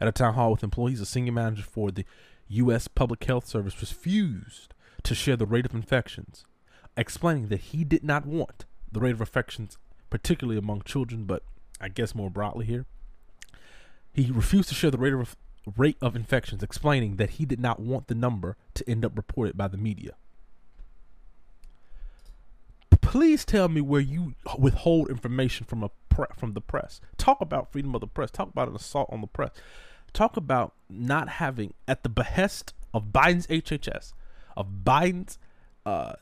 At 0.00 0.08
a 0.08 0.12
town 0.12 0.34
hall 0.34 0.52
with 0.52 0.62
employees, 0.62 1.00
a 1.00 1.06
senior 1.06 1.32
manager 1.32 1.64
for 1.64 1.90
the 1.90 2.04
U.S. 2.48 2.88
Public 2.88 3.22
Health 3.24 3.46
Service 3.46 3.80
refused 3.80 4.72
to 5.02 5.14
share 5.14 5.36
the 5.36 5.46
rate 5.46 5.66
of 5.66 5.74
infections, 5.74 6.44
explaining 6.96 7.48
that 7.48 7.60
he 7.60 7.84
did 7.84 8.04
not 8.04 8.24
want 8.24 8.64
the 8.90 9.00
rate 9.00 9.14
of 9.14 9.20
infections, 9.20 9.76
particularly 10.08 10.58
among 10.58 10.82
children, 10.82 11.24
but 11.24 11.42
I 11.80 11.88
guess 11.88 12.14
more 12.14 12.30
broadly 12.30 12.66
here. 12.66 12.86
He 14.12 14.30
refused 14.30 14.68
to 14.70 14.74
share 14.74 14.90
the 14.90 14.98
rate 14.98 15.12
of 15.12 15.36
rate 15.76 15.96
of 16.00 16.16
infections, 16.16 16.62
explaining 16.62 17.16
that 17.16 17.30
he 17.30 17.44
did 17.44 17.60
not 17.60 17.80
want 17.80 18.08
the 18.08 18.14
number 18.14 18.56
to 18.74 18.88
end 18.88 19.04
up 19.04 19.16
reported 19.16 19.56
by 19.56 19.68
the 19.68 19.76
media 19.76 20.14
please 23.08 23.46
tell 23.46 23.68
me 23.68 23.80
where 23.80 24.02
you 24.02 24.34
withhold 24.58 25.08
information 25.08 25.64
from 25.64 25.82
a 25.82 25.90
pre- 26.10 26.26
from 26.36 26.52
the 26.52 26.60
press. 26.60 27.00
Talk 27.16 27.40
about 27.40 27.72
freedom 27.72 27.94
of 27.94 28.02
the 28.02 28.06
press. 28.06 28.30
Talk 28.30 28.50
about 28.50 28.68
an 28.68 28.76
assault 28.76 29.08
on 29.10 29.22
the 29.22 29.26
press. 29.26 29.50
Talk 30.12 30.36
about 30.36 30.74
not 30.90 31.30
having 31.30 31.72
at 31.86 32.02
the 32.02 32.10
behest 32.10 32.74
of 32.92 33.06
Biden's 33.06 33.46
HHS, 33.46 34.12
of 34.58 34.84
Biden's 34.84 35.38
uh, 35.86 36.14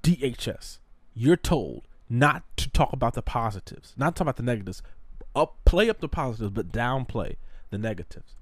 DHS. 0.00 0.78
You're 1.14 1.36
told 1.36 1.82
not 2.08 2.42
to 2.56 2.70
talk 2.70 2.94
about 2.94 3.12
the 3.12 3.22
positives, 3.22 3.92
not 3.98 4.16
talk 4.16 4.22
about 4.22 4.36
the 4.36 4.42
negatives. 4.42 4.82
Up, 5.36 5.56
play 5.66 5.90
up 5.90 6.00
the 6.00 6.08
positives, 6.08 6.52
but 6.52 6.72
downplay 6.72 7.36
the 7.68 7.76
negatives. 7.76 8.34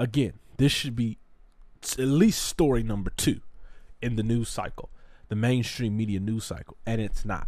Again, 0.00 0.32
this 0.56 0.72
should 0.72 0.96
be 0.96 1.18
at 1.92 1.98
least 1.98 2.42
story 2.42 2.82
number 2.82 3.10
two 3.10 3.40
in 4.02 4.16
the 4.16 4.22
news 4.22 4.48
cycle 4.48 4.90
the 5.30 5.36
mainstream 5.36 5.96
media 5.96 6.20
news 6.20 6.44
cycle, 6.44 6.76
and 6.84 7.00
it's 7.00 7.24
not. 7.24 7.46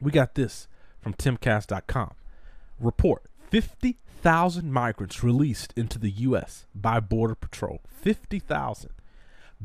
We 0.00 0.10
got 0.10 0.34
this 0.34 0.66
from 1.00 1.12
timcast.com. 1.14 2.14
Report 2.80 3.22
50,000 3.50 4.72
migrants 4.72 5.22
released 5.22 5.72
into 5.76 5.98
the 5.98 6.10
U.S. 6.10 6.66
by 6.74 6.98
Border 6.98 7.34
Patrol. 7.34 7.80
50,000. 7.86 8.90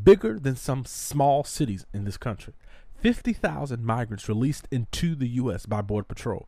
Bigger 0.01 0.39
than 0.39 0.55
some 0.57 0.85
small 0.85 1.43
cities 1.43 1.85
in 1.93 2.03
this 2.03 2.17
country. 2.17 2.53
50,000 2.99 3.83
migrants 3.83 4.27
released 4.27 4.67
into 4.69 5.15
the 5.15 5.29
U.S. 5.29 5.65
by 5.65 5.81
Border 5.81 6.05
Patrol. 6.05 6.47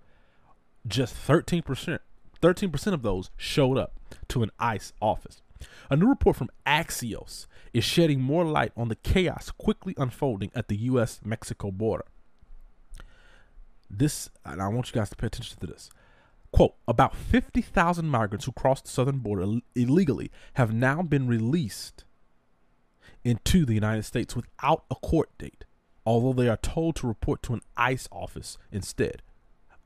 Just 0.85 1.15
13%, 1.15 1.99
13% 2.41 2.93
of 2.93 3.01
those 3.01 3.31
showed 3.37 3.77
up 3.77 3.93
to 4.27 4.43
an 4.43 4.51
ICE 4.59 4.91
office. 5.01 5.41
A 5.89 5.95
new 5.95 6.07
report 6.07 6.35
from 6.35 6.49
Axios 6.65 7.47
is 7.73 7.83
shedding 7.83 8.21
more 8.21 8.45
light 8.45 8.71
on 8.77 8.89
the 8.89 8.95
chaos 8.95 9.51
quickly 9.51 9.93
unfolding 9.97 10.51
at 10.53 10.67
the 10.67 10.77
U.S. 10.77 11.19
Mexico 11.23 11.71
border. 11.71 12.05
This, 13.89 14.29
and 14.45 14.61
I 14.61 14.67
want 14.67 14.87
you 14.87 14.93
guys 14.93 15.09
to 15.09 15.15
pay 15.15 15.27
attention 15.27 15.57
to 15.59 15.67
this. 15.67 15.89
Quote, 16.51 16.75
about 16.87 17.15
50,000 17.15 18.07
migrants 18.07 18.45
who 18.45 18.51
crossed 18.51 18.85
the 18.85 18.91
southern 18.91 19.19
border 19.19 19.41
Ill- 19.41 19.61
illegally 19.75 20.31
have 20.53 20.73
now 20.73 21.01
been 21.01 21.27
released 21.27 22.05
into 23.23 23.65
the 23.65 23.73
United 23.73 24.03
States 24.03 24.35
without 24.35 24.85
a 24.91 24.95
court 24.95 25.29
date, 25.37 25.65
although 26.05 26.33
they 26.33 26.49
are 26.49 26.57
told 26.57 26.95
to 26.97 27.07
report 27.07 27.41
to 27.43 27.53
an 27.53 27.61
ICE 27.75 28.07
office 28.11 28.57
instead. 28.71 29.21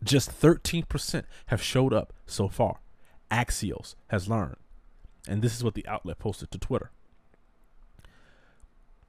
Just 0.04 0.30
13% 0.30 1.24
have 1.48 1.62
showed 1.62 1.94
up 1.94 2.14
so 2.26 2.48
far. 2.48 2.82
Axios 3.32 3.96
has 4.08 4.30
learned. 4.30 4.58
And 5.28 5.42
this 5.42 5.56
is 5.56 5.64
what 5.64 5.76
the 5.76 5.88
outlet 5.88 6.20
posted 6.20 6.52
to 6.52 6.58
Twitter. 6.58 6.92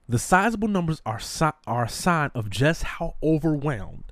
The 0.07 0.19
sizable 0.19 0.67
numbers 0.67 1.01
are, 1.05 1.19
si- 1.19 1.45
are 1.67 1.83
a 1.83 1.89
sign 1.89 2.31
of 2.33 2.49
just 2.49 2.83
how 2.83 3.15
overwhelmed, 3.21 4.11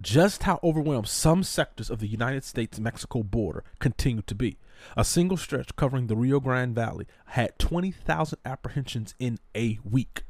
just 0.00 0.44
how 0.44 0.60
overwhelmed 0.62 1.08
some 1.08 1.42
sectors 1.42 1.90
of 1.90 1.98
the 1.98 2.06
United 2.06 2.44
States 2.44 2.78
Mexico 2.78 3.22
border 3.24 3.64
continue 3.80 4.22
to 4.22 4.34
be. 4.34 4.58
A 4.96 5.04
single 5.04 5.36
stretch 5.36 5.74
covering 5.74 6.06
the 6.06 6.16
Rio 6.16 6.40
Grande 6.40 6.74
Valley 6.74 7.06
had 7.26 7.58
20,000 7.58 8.38
apprehensions 8.44 9.14
in 9.18 9.38
a 9.56 9.78
week. 9.84 10.22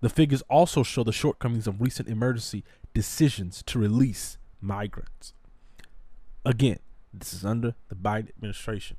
The 0.00 0.08
figures 0.08 0.42
also 0.48 0.82
show 0.82 1.04
the 1.04 1.12
shortcomings 1.12 1.66
of 1.66 1.80
recent 1.80 2.08
emergency 2.08 2.64
decisions 2.94 3.62
to 3.64 3.78
release 3.78 4.36
migrants. 4.60 5.34
Again, 6.44 6.78
this 7.12 7.32
is 7.32 7.44
under 7.44 7.74
the 7.88 7.94
Biden 7.94 8.30
administration. 8.30 8.96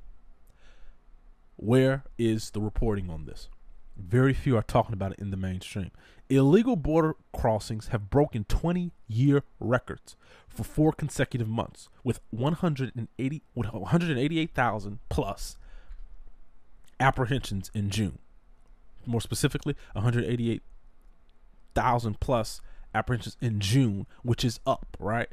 Where 1.64 2.04
is 2.18 2.50
the 2.50 2.60
reporting 2.60 3.10
on 3.10 3.24
this? 3.24 3.48
Very 3.96 4.34
few 4.34 4.58
are 4.58 4.64
talking 4.64 4.92
about 4.92 5.14
it 5.14 5.20
in 5.20 5.32
the 5.32 5.38
mainstream. 5.38 5.92
Illegal 6.28 6.76
border 6.76 7.16
crossings 7.34 7.88
have 7.88 8.10
broken 8.10 8.44
20 8.44 8.92
year 9.08 9.46
records 9.62 10.18
for 10.46 10.66
four 10.66 10.92
consecutive 10.92 11.48
months 11.48 11.88
with 12.04 12.20
180 12.32 13.44
with 13.56 13.72
188,000 13.72 15.00
plus 15.08 15.58
apprehensions 17.00 17.72
in 17.74 17.90
June. 17.90 18.20
More 19.06 19.22
specifically, 19.22 19.78
188,000 19.94 22.20
plus 22.20 22.60
apprehensions 22.94 23.38
in 23.40 23.62
June, 23.62 24.06
which 24.22 24.44
is 24.44 24.60
up, 24.68 24.98
right? 25.00 25.30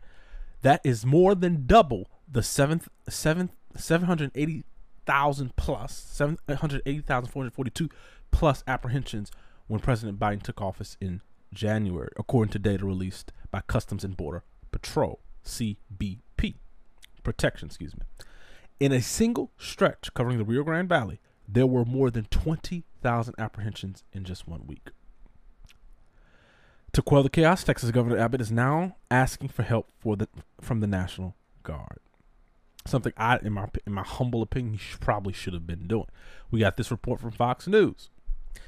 That 0.63 0.81
is 0.85 1.05
more 1.05 1.35
than 1.35 1.67
double 1.67 2.09
the 2.31 2.43
7th 2.43 2.87
7th 3.09 3.51
780 3.77 4.65
thousand 5.11 5.57
plus 5.57 5.93
seven 5.93 6.39
hundred 6.49 6.83
eighty 6.87 7.01
thousand 7.01 7.31
four 7.31 7.43
hundred 7.43 7.55
forty 7.55 7.71
two 7.71 7.89
plus 8.31 8.63
apprehensions 8.69 9.33
when 9.67 9.81
President 9.81 10.21
Biden 10.21 10.41
took 10.41 10.61
office 10.61 10.97
in 11.01 11.21
January, 11.53 12.11
according 12.17 12.53
to 12.53 12.61
data 12.61 12.87
released 12.87 13.33
by 13.51 13.61
Customs 13.67 14.05
and 14.05 14.17
Border 14.17 14.45
Patrol 14.71 15.19
(CBP) 15.45 16.55
protection. 17.25 17.67
Excuse 17.67 17.97
me. 17.97 18.03
In 18.79 18.93
a 18.93 19.03
single 19.03 19.51
stretch 19.59 20.15
covering 20.15 20.39
the 20.39 20.45
Rio 20.45 20.63
Grande 20.63 20.89
Valley, 20.89 21.21
there 21.49 21.67
were 21.67 21.85
more 21.85 22.11
than 22.13 22.27
20,000 22.27 23.35
apprehensions 23.37 24.05
in 24.13 24.23
just 24.25 24.47
one 24.47 24.65
week. 24.69 24.91
To 26.93 27.03
quell 27.03 27.25
the 27.25 27.31
chaos, 27.31 27.65
Texas 27.65 27.91
Governor 27.91 28.17
Abbott 28.17 28.41
is 28.41 28.53
now 28.53 28.97
asking 29.11 29.49
for 29.49 29.65
help 29.65 29.89
the, 30.05 30.29
from 30.61 30.79
the 30.81 30.87
National 30.87 31.35
Guard. 31.65 31.99
Something 32.87 33.13
I, 33.17 33.39
in 33.39 33.53
my 33.53 33.69
in 33.87 33.93
my 33.93 34.03
humble 34.03 34.43
opinion, 34.43 34.79
probably 35.01 35.33
should 35.33 35.53
have 35.53 35.67
been 35.67 35.87
doing. 35.87 36.07
We 36.51 36.61
got 36.61 36.77
this 36.77 36.91
report 36.91 37.21
from 37.21 37.31
Fox 37.31 37.67
News. 37.67 38.09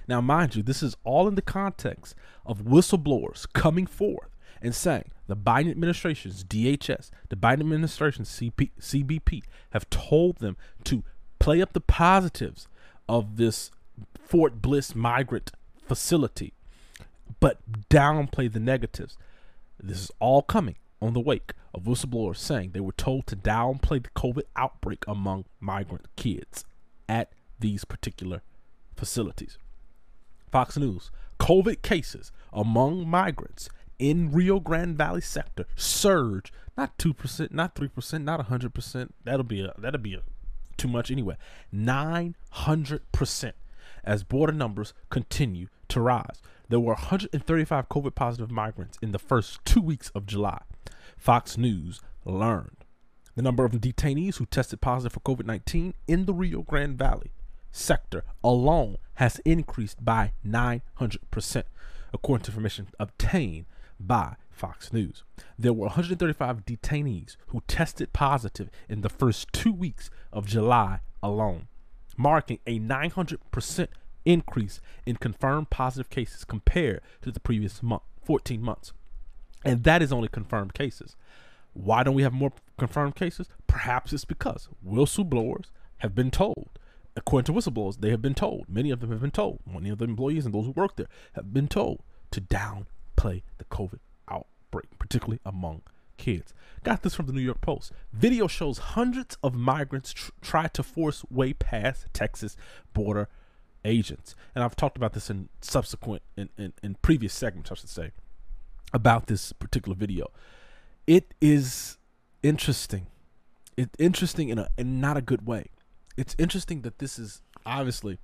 Now, 0.07 0.21
mind 0.21 0.55
you, 0.55 0.63
this 0.63 0.83
is 0.83 0.97
all 1.05 1.27
in 1.29 1.35
the 1.35 1.43
context 1.43 2.15
of 2.45 2.63
whistleblowers 2.63 3.47
coming 3.53 3.87
forth 3.87 4.29
and 4.61 4.75
saying 4.75 5.11
the 5.27 5.37
Biden 5.37 5.71
administration's 5.71 6.45
DHS, 6.45 7.11
the 7.29 7.37
Biden 7.37 7.61
administration's 7.61 8.29
CP, 8.29 8.71
CBP 8.81 9.43
have 9.71 9.89
told 9.91 10.39
them 10.39 10.57
to 10.85 11.03
play 11.39 11.61
up 11.61 11.73
the 11.73 11.81
positives 11.81 12.69
of 13.09 13.37
this 13.37 13.71
Fort 14.19 14.63
Bliss 14.63 14.95
migrant 14.95 15.53
facility, 15.87 16.53
but 17.41 17.59
downplay 17.91 18.53
the 18.53 18.61
negatives. 18.61 19.17
This 19.83 19.99
is 19.99 20.11
all 20.21 20.43
coming 20.43 20.77
on 21.01 21.13
the 21.13 21.21
wake 21.21 21.53
of 21.75 21.85
whistleblowers 21.85 22.37
saying 22.37 22.71
they 22.71 22.81
were 22.81 22.93
told 22.93 23.27
to 23.27 23.37
downplay 23.37 24.03
the 24.03 24.11
COVID 24.11 24.43
outbreak 24.57 25.05
among 25.07 25.45
migrant 25.61 26.07
kids 26.17 26.65
at 27.09 27.33
these 27.59 27.85
particular 27.85 28.43
facilities. 28.97 29.59
Fox 30.51 30.77
News 30.77 31.11
COVID 31.39 31.83
cases 31.83 32.31
among 32.53 33.09
migrants 33.09 33.69
in 33.99 34.31
Rio 34.33 34.61
Grande 34.61 34.97
Valley 34.97 35.21
sector 35.21 35.67
surge 35.77 36.53
not 36.77 36.97
2%, 36.99 37.53
not 37.53 37.75
3%, 37.75 38.25
not 38.25 38.49
100%. 38.49 39.11
That'll 39.25 39.45
be 39.45 39.63
a 39.63 39.75
that'll 39.79 40.01
be 40.01 40.15
a, 40.15 40.23
too 40.77 40.89
much 40.89 41.11
anyway. 41.11 41.37
900% 41.75 43.53
as 44.05 44.25
border 44.25 44.53
numbers 44.53 44.95
continue 45.11 45.69
to 45.89 46.01
rise. 46.01 46.43
There 46.69 46.81
were 46.81 46.95
135 46.95 47.89
COVID 47.89 48.15
positive 48.15 48.51
migrants 48.51 48.99
in 49.03 49.13
the 49.13 49.19
first 49.19 49.65
2 49.65 49.81
weeks 49.81 50.11
of 50.15 50.27
July. 50.27 50.63
Fox 51.23 51.57
News 51.57 52.01
learned 52.25 52.85
the 53.37 53.43
number 53.43 53.65
of 53.65 53.71
detainees 53.71 54.39
who 54.39 54.47
tested 54.47 54.81
positive 54.81 55.13
for 55.13 55.21
COVID 55.21 55.47
19 55.47 55.95
in 56.09 56.25
the 56.25 56.35
Rio 56.35 56.63
Grande 56.63 56.99
Valley 56.99 57.31
sector 57.71 58.25
alone 58.43 58.97
has 59.15 59.39
increased 59.45 60.05
by 60.05 60.33
900%, 60.45 61.63
according 62.13 62.43
to 62.43 62.51
information 62.51 62.89
obtained 62.99 63.67
by 64.01 64.35
Fox 64.51 64.93
News. 64.93 65.23
There 65.57 65.73
were 65.73 65.87
135 65.87 66.65
detainees 66.65 67.37
who 67.47 67.63
tested 67.69 68.13
positive 68.13 68.69
in 68.89 69.03
the 69.03 69.09
first 69.09 69.53
two 69.53 69.73
weeks 69.73 70.11
of 70.33 70.49
July 70.49 71.03
alone, 71.23 71.69
marking 72.17 72.59
a 72.67 72.81
900% 72.81 73.87
increase 74.25 74.81
in 75.07 75.15
confirmed 75.15 75.71
positive 75.71 76.11
cases 76.11 76.45
compared 76.45 77.01
to 77.21 77.31
the 77.31 77.39
previous 77.39 77.81
month, 77.81 78.03
14 78.25 78.61
months. 78.61 78.93
And 79.65 79.85
that 79.85 80.03
is 80.03 80.13
only 80.13 80.29
confirmed 80.29 80.75
cases. 80.75 81.17
Why 81.73 82.03
don't 82.03 82.15
we 82.15 82.23
have 82.23 82.33
more 82.33 82.53
confirmed 82.79 83.15
cases? 83.15 83.49
Perhaps 83.67 84.13
it's 84.13 84.25
because 84.25 84.69
whistleblowers 84.87 85.67
have 85.99 86.15
been 86.15 86.31
told, 86.31 86.79
according 87.17 87.47
to 87.47 87.53
whistleblowers, 87.53 88.01
they 88.01 88.11
have 88.11 88.23
been 88.23 88.35
told, 88.35 88.67
many 88.69 88.91
of 88.91 89.01
them 89.01 89.11
have 89.11 89.21
been 89.21 89.31
told, 89.31 89.61
many 89.67 89.89
of 89.89 89.99
the 89.99 90.05
employees 90.05 90.45
and 90.45 90.55
those 90.55 90.67
who 90.67 90.73
work 90.73 90.97
there 90.97 91.07
have 91.35 91.55
been 91.55 91.69
told 91.69 92.03
to 92.31 92.41
downplay 92.41 93.43
the 93.59 93.65
COVID 93.71 94.01
outbreak, 94.29 94.99
particularly 94.99 95.41
among 95.47 95.83
kids. 96.17 96.53
Got 96.85 97.03
this 97.03 97.15
from 97.15 97.27
the 97.27 97.33
New 97.33 97.41
York 97.41 97.61
Post. 97.61 97.93
Video 98.13 98.47
shows 98.47 98.79
hundreds 98.79 99.37
of 99.43 99.55
migrants 99.55 100.13
tr- 100.13 100.31
try 100.41 100.67
to 100.69 100.83
force 100.83 101.25
way 101.31 101.53
past 101.53 102.07
Texas 102.13 102.57
border 102.93 103.29
agents. 103.85 104.35
And 104.55 104.63
I've 104.63 104.77
talked 104.77 104.97
about 104.97 105.13
this 105.13 105.31
in 105.31 105.49
subsequent, 105.61 106.23
in, 106.37 106.49
in, 106.59 106.73
in 106.83 106.97
previous 107.03 107.33
segments, 107.33 107.71
I 107.71 107.75
should 107.75 107.89
say 107.89 108.11
about 108.93 109.27
this 109.27 109.53
particular 109.53 109.97
video. 109.97 110.31
It 111.07 111.35
is 111.41 111.99
interesting. 112.43 113.07
It's 113.77 113.95
interesting 113.99 114.49
in 114.49 114.59
a 114.59 114.69
in 114.77 115.01
not 115.01 115.17
a 115.17 115.23
good 115.23 115.47
way. 115.47 115.71
It's 116.17 116.37
interesting 116.39 116.83
that 116.83 116.99
this 116.99 117.19
is 117.19 117.41
obviously 117.65 118.19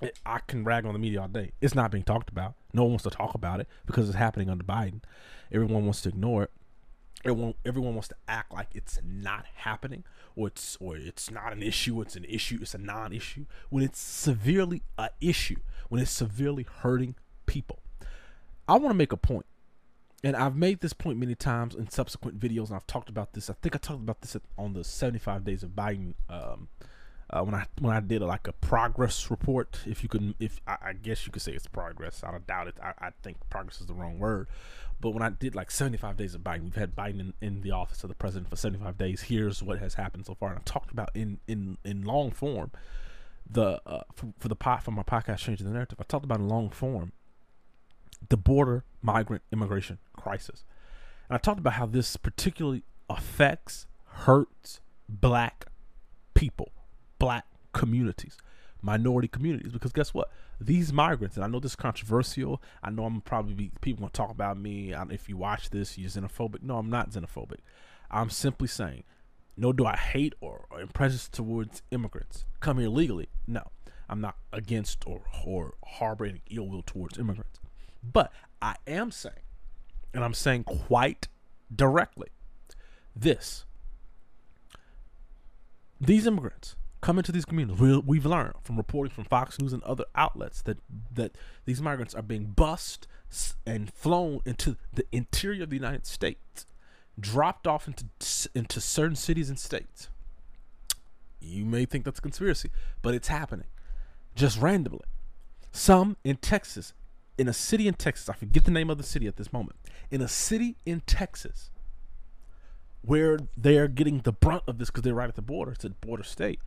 it, 0.00 0.18
I 0.24 0.40
can 0.46 0.64
rag 0.64 0.84
on 0.84 0.92
the 0.92 0.98
media 0.98 1.22
all 1.22 1.28
day. 1.28 1.52
It's 1.60 1.74
not 1.74 1.90
being 1.90 2.04
talked 2.04 2.28
about. 2.28 2.54
No 2.72 2.82
one 2.82 2.92
wants 2.92 3.04
to 3.04 3.10
talk 3.10 3.34
about 3.34 3.60
it 3.60 3.68
because 3.86 4.08
it's 4.08 4.18
happening 4.18 4.50
under 4.50 4.64
Biden. 4.64 5.00
Everyone 5.50 5.84
wants 5.84 6.02
to 6.02 6.10
ignore 6.10 6.44
it. 6.44 6.50
Everyone 7.24 7.54
everyone 7.64 7.94
wants 7.94 8.08
to 8.08 8.16
act 8.28 8.52
like 8.52 8.68
it's 8.74 9.00
not 9.04 9.46
happening 9.54 10.04
or 10.36 10.48
it's 10.48 10.76
or 10.80 10.96
it's 10.96 11.30
not 11.30 11.52
an 11.52 11.62
issue, 11.62 12.00
it's 12.00 12.14
an 12.14 12.24
issue, 12.24 12.58
it's 12.60 12.74
a 12.74 12.78
non-issue 12.78 13.46
when 13.70 13.82
it's 13.82 13.98
severely 13.98 14.82
a 14.98 15.10
issue, 15.20 15.56
when 15.88 16.00
it's 16.00 16.10
severely 16.10 16.66
hurting 16.80 17.16
people. 17.46 17.80
I 18.68 18.74
want 18.74 18.90
to 18.90 18.94
make 18.94 19.12
a 19.12 19.16
point 19.16 19.46
and 20.26 20.34
I've 20.34 20.56
made 20.56 20.80
this 20.80 20.92
point 20.92 21.18
many 21.18 21.36
times 21.36 21.76
in 21.76 21.88
subsequent 21.88 22.40
videos, 22.40 22.66
and 22.66 22.74
I've 22.74 22.86
talked 22.88 23.08
about 23.08 23.34
this. 23.34 23.48
I 23.48 23.52
think 23.62 23.76
I 23.76 23.78
talked 23.78 24.00
about 24.00 24.22
this 24.22 24.36
on 24.58 24.72
the 24.72 24.82
75 24.82 25.44
days 25.44 25.62
of 25.62 25.70
Biden 25.70 26.14
um, 26.28 26.66
uh, 27.30 27.42
when 27.42 27.54
I 27.54 27.66
when 27.78 27.94
I 27.94 28.00
did 28.00 28.22
a, 28.22 28.26
like 28.26 28.48
a 28.48 28.52
progress 28.52 29.30
report. 29.30 29.78
If 29.86 30.02
you 30.02 30.08
can, 30.08 30.34
if 30.40 30.60
I, 30.66 30.78
I, 30.86 30.92
guess 30.94 31.26
you 31.26 31.32
could 31.32 31.42
say 31.42 31.52
it's 31.52 31.68
progress. 31.68 32.24
I 32.24 32.32
don't 32.32 32.44
doubt 32.44 32.66
it. 32.66 32.74
I, 32.82 32.92
I, 32.98 33.10
think 33.22 33.36
progress 33.50 33.80
is 33.80 33.86
the 33.86 33.94
wrong 33.94 34.18
word. 34.18 34.48
But 35.00 35.10
when 35.10 35.22
I 35.22 35.30
did 35.30 35.54
like 35.54 35.70
75 35.70 36.16
days 36.16 36.34
of 36.34 36.40
Biden, 36.40 36.64
we've 36.64 36.74
had 36.74 36.96
Biden 36.96 37.20
in, 37.20 37.34
in 37.40 37.60
the 37.60 37.70
office 37.70 38.02
of 38.02 38.08
the 38.08 38.16
president 38.16 38.50
for 38.50 38.56
75 38.56 38.98
days. 38.98 39.22
Here's 39.22 39.62
what 39.62 39.78
has 39.78 39.94
happened 39.94 40.26
so 40.26 40.34
far, 40.34 40.48
and 40.48 40.58
I 40.58 40.62
talked 40.64 40.90
about 40.90 41.10
in 41.14 41.38
in 41.46 41.78
in 41.84 42.02
long 42.02 42.32
form 42.32 42.72
the 43.48 43.80
uh, 43.86 44.02
for, 44.12 44.32
for 44.40 44.48
the 44.48 44.56
pot 44.56 44.82
for 44.82 44.90
my 44.90 45.04
podcast 45.04 45.38
changing 45.38 45.68
the 45.68 45.72
narrative. 45.72 45.98
I 46.00 46.02
talked 46.02 46.24
about 46.24 46.40
in 46.40 46.48
long 46.48 46.70
form 46.70 47.12
the 48.28 48.36
border 48.36 48.84
migrant 49.06 49.42
immigration 49.52 49.98
crisis. 50.16 50.64
And 51.28 51.36
I 51.36 51.38
talked 51.38 51.60
about 51.60 51.74
how 51.74 51.86
this 51.86 52.16
particularly 52.16 52.82
affects, 53.08 53.86
hurts 54.04 54.80
black 55.08 55.66
people, 56.34 56.72
black 57.18 57.46
communities. 57.72 58.36
minority 58.82 59.28
communities. 59.28 59.72
Because 59.72 59.92
guess 59.92 60.12
what? 60.12 60.30
These 60.60 60.92
migrants 60.92 61.36
and 61.36 61.44
i 61.44 61.48
know 61.48 61.60
this 61.60 61.72
is 61.72 61.76
controversial. 61.76 62.62
I 62.82 62.90
know 62.90 63.04
i'm 63.04 63.20
probably 63.20 63.54
be, 63.54 63.70
people 63.80 64.06
to 64.06 64.12
talk 64.12 64.30
about 64.30 64.58
me. 64.58 64.94
If 65.10 65.28
you 65.28 65.36
watch 65.36 65.70
this 65.70 65.98
you're 65.98 66.10
xenophobic. 66.10 66.62
No 66.62 66.78
i'm 66.78 66.90
not 66.90 67.10
xenophobic. 67.10 67.60
I'm 68.10 68.30
simply 68.30 68.68
saying 68.68 69.04
no 69.56 69.72
do 69.72 69.86
i 69.86 69.96
hate 69.96 70.34
or, 70.40 70.66
or 70.70 70.86
prejudice 70.86 71.28
towards 71.28 71.82
immigrants 71.90 72.44
come 72.60 72.78
here 72.78 72.88
legally 72.88 73.28
no 73.46 73.62
i'm 74.08 74.20
not 74.20 74.36
against 74.52 75.06
or, 75.06 75.22
or 75.46 75.74
harboring 75.84 76.40
ill 76.50 76.68
will 76.68 76.82
towards 76.82 77.18
immigrants 77.18 77.58
but 78.12 78.32
i 78.60 78.74
am 78.86 79.10
saying 79.10 79.34
and 80.14 80.24
i'm 80.24 80.34
saying 80.34 80.64
quite 80.64 81.28
directly 81.74 82.28
this 83.14 83.64
these 86.00 86.26
immigrants 86.26 86.76
come 87.06 87.18
into 87.18 87.30
these 87.30 87.44
communities. 87.44 87.80
We, 87.80 88.18
have 88.18 88.26
learned 88.26 88.54
from 88.62 88.76
reporting 88.76 89.14
from 89.14 89.24
Fox 89.24 89.60
News 89.60 89.72
and 89.72 89.82
other 89.84 90.06
outlets 90.16 90.60
that 90.62 90.78
that 91.14 91.36
these 91.64 91.80
migrants 91.80 92.16
are 92.16 92.22
being 92.22 92.46
bussed 92.46 93.06
and 93.64 93.92
flown 93.92 94.40
into 94.44 94.76
the 94.92 95.06
interior 95.12 95.62
of 95.62 95.70
the 95.70 95.76
United 95.76 96.04
States, 96.04 96.66
dropped 97.18 97.66
off 97.66 97.86
into 97.86 98.06
into 98.56 98.80
certain 98.80 99.14
cities 99.14 99.48
and 99.48 99.58
states. 99.58 100.08
You 101.40 101.64
may 101.64 101.84
think 101.84 102.04
that's 102.04 102.18
a 102.18 102.22
conspiracy, 102.22 102.70
but 103.02 103.14
it's 103.14 103.28
happening, 103.28 103.68
just 104.34 104.60
randomly. 104.60 105.04
Some 105.70 106.16
in 106.24 106.36
Texas, 106.36 106.92
in 107.38 107.48
a 107.48 107.52
city 107.52 107.86
in 107.88 107.94
Texas. 107.94 108.28
I 108.28 108.34
forget 108.34 108.64
the 108.64 108.70
name 108.70 108.90
of 108.90 108.98
the 108.98 109.04
city 109.04 109.26
at 109.26 109.36
this 109.36 109.52
moment. 109.52 109.78
In 110.10 110.20
a 110.22 110.28
city 110.28 110.76
in 110.84 111.00
Texas, 111.00 111.70
where 113.02 113.38
they're 113.56 113.88
getting 113.88 114.20
the 114.20 114.32
brunt 114.32 114.64
of 114.66 114.78
this 114.78 114.90
because 114.90 115.02
they're 115.02 115.14
right 115.14 115.28
at 115.28 115.36
the 115.36 115.42
border. 115.42 115.72
It's 115.72 115.84
a 115.84 115.90
border 115.90 116.24
state. 116.24 116.60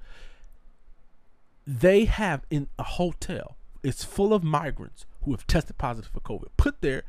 They 1.68 2.06
have 2.06 2.46
in 2.50 2.68
a 2.80 2.84
hotel. 2.84 3.58
It's 3.84 4.04
full 4.04 4.34
of 4.34 4.44
migrants 4.44 5.06
who 5.24 5.32
have 5.32 5.46
tested 5.48 5.78
positive 5.78 6.12
for 6.12 6.22
COVID. 6.22 6.48
Put 6.58 6.82
there 6.82 7.04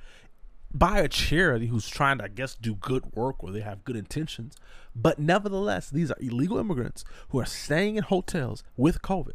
by 0.73 0.99
a 0.99 1.09
charity 1.09 1.67
who's 1.67 1.89
trying 1.89 2.19
to, 2.19 2.25
I 2.25 2.29
guess, 2.29 2.55
do 2.55 2.75
good 2.75 3.15
work 3.15 3.43
or 3.43 3.51
they 3.51 3.61
have 3.61 3.85
good 3.85 3.97
intentions. 3.97 4.57
But 4.95 5.19
nevertheless, 5.19 5.91
these 5.91 6.11
are 6.11 6.17
illegal 6.21 6.59
immigrants 6.59 7.05
who 7.31 7.41
are 7.41 7.47
staying 7.47 7.97
in 7.97 8.05
hotels 8.05 8.63
with 8.77 9.03
COVID. 9.03 9.33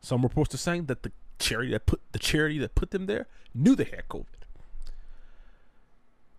Some 0.00 0.22
reports 0.22 0.54
are 0.54 0.58
saying 0.58 0.86
that 0.86 1.02
the 1.02 1.12
charity 1.38 1.70
that 1.72 1.86
put 1.86 2.00
the 2.12 2.18
charity 2.18 2.58
that 2.58 2.74
put 2.74 2.90
them 2.90 3.06
there 3.06 3.26
knew 3.54 3.74
they 3.74 3.84
had 3.84 4.08
COVID. 4.08 4.26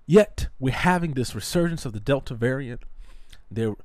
Yet 0.06 0.48
we're 0.60 0.74
having 0.74 1.14
this 1.14 1.36
resurgence 1.36 1.86
of 1.86 1.94
the 1.94 2.00
Delta 2.00 2.34
variant. 2.34 2.82
They're 3.52 3.76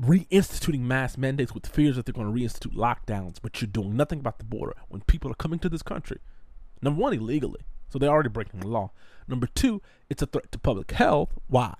reinstituting 0.00 0.80
mass 0.80 1.18
mandates 1.18 1.52
with 1.52 1.66
fears 1.66 1.96
that 1.96 2.06
they're 2.06 2.14
going 2.14 2.34
to 2.34 2.40
reinstitute 2.40 2.74
lockdowns, 2.74 3.36
but 3.42 3.60
you're 3.60 3.68
doing 3.68 3.94
nothing 3.94 4.20
about 4.20 4.38
the 4.38 4.44
border 4.44 4.74
when 4.88 5.02
people 5.02 5.30
are 5.30 5.34
coming 5.34 5.58
to 5.58 5.68
this 5.68 5.82
country. 5.82 6.18
Number 6.80 7.00
one, 7.00 7.12
illegally. 7.12 7.60
So 7.90 7.98
they're 7.98 8.10
already 8.10 8.30
breaking 8.30 8.60
the 8.60 8.68
law. 8.68 8.92
Number 9.28 9.46
two, 9.46 9.82
it's 10.08 10.22
a 10.22 10.26
threat 10.26 10.50
to 10.52 10.58
public 10.58 10.90
health. 10.92 11.34
Why? 11.48 11.74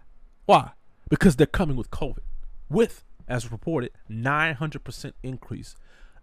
Why? 0.45 0.73
Because 1.09 1.37
they're 1.37 1.47
coming 1.47 1.77
with 1.77 1.91
COVID. 1.91 2.25
With, 2.69 3.05
as 3.27 3.51
reported, 3.51 3.93
900% 4.11 5.13
increase 5.23 5.75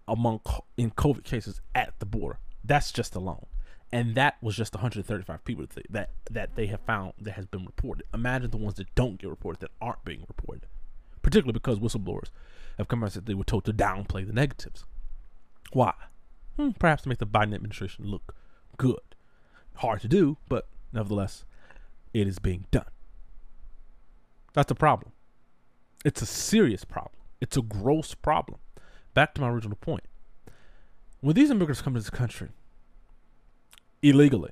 among 0.10 0.41
in 0.78 0.91
COVID 0.91 1.24
cases 1.24 1.62
at 1.74 1.93
the 1.99 2.05
border. 2.05 2.39
That's 2.64 2.91
just 2.91 3.16
alone 3.16 3.45
and 3.91 4.16
that 4.16 4.38
was 4.41 4.55
just 4.55 4.76
135 4.76 5.43
people 5.43 5.66
that 5.89 6.12
that 6.30 6.55
they 6.55 6.68
have 6.68 6.82
found 6.82 7.14
that 7.20 7.32
has 7.32 7.45
been 7.45 7.66
reported. 7.66 8.05
Imagine 8.14 8.51
the 8.51 8.57
ones 8.57 8.76
that 8.76 8.93
don't 8.95 9.20
get 9.20 9.30
reported 9.30 9.62
that 9.62 9.72
aren't 9.82 10.03
being 10.05 10.26
reported, 10.28 10.68
particularly 11.22 11.53
because 11.53 11.80
whistleblowers 11.80 12.30
have 12.78 12.88
come 12.88 13.01
out 13.01 13.07
and 13.07 13.14
said 13.14 13.26
they 13.26 13.34
were 13.34 13.43
told 13.43 13.66
to 13.66 13.74
downplay 13.74 14.26
the 14.26 14.34
negatives. 14.34 14.86
Why? 15.74 15.93
Hmm, 16.55 16.72
perhaps 16.72 17.03
to 17.03 17.10
make 17.10 17.18
the 17.18 17.26
Biden 17.26 17.55
administration 17.55 18.05
look 18.05 18.36
good. 18.78 18.99
Hard 19.76 20.01
to 20.01 20.07
do, 20.07 20.38
but 20.47 20.68
nevertheless, 20.93 21.45
it 22.14 22.28
is 22.28 22.38
being 22.38 22.66
done. 22.70 22.86
That's 24.53 24.72
a 24.72 24.76
problem. 24.76 25.14
It's 26.05 26.22
a 26.22 26.26
serious 26.26 26.86
problem. 26.86 27.22
It's 27.41 27.57
a 27.57 27.62
gross 27.62 28.14
problem. 28.14 28.60
Back 29.20 29.34
to 29.34 29.41
my 29.41 29.49
original 29.49 29.76
point. 29.76 30.05
When 31.20 31.36
these 31.36 31.51
immigrants 31.51 31.82
come 31.82 31.93
to 31.93 31.99
this 31.99 32.09
country, 32.09 32.51
illegally. 34.01 34.51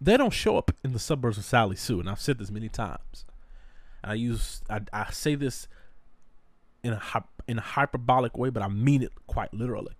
They 0.00 0.16
don't 0.16 0.32
show 0.32 0.56
up 0.56 0.70
in 0.84 0.92
the 0.92 1.00
suburbs 1.00 1.36
of 1.36 1.44
Sally 1.44 1.74
Sue, 1.74 1.98
and 1.98 2.08
I've 2.08 2.20
said 2.20 2.38
this 2.38 2.52
many 2.52 2.68
times. 2.68 3.24
I 4.04 4.14
use 4.14 4.62
I, 4.70 4.82
I 4.92 5.10
say 5.10 5.34
this 5.34 5.66
in 6.84 6.92
a 6.92 7.24
in 7.48 7.58
a 7.58 7.60
hyperbolic 7.60 8.38
way, 8.38 8.50
but 8.50 8.62
I 8.62 8.68
mean 8.68 9.02
it 9.02 9.10
quite 9.26 9.52
literally. 9.52 9.96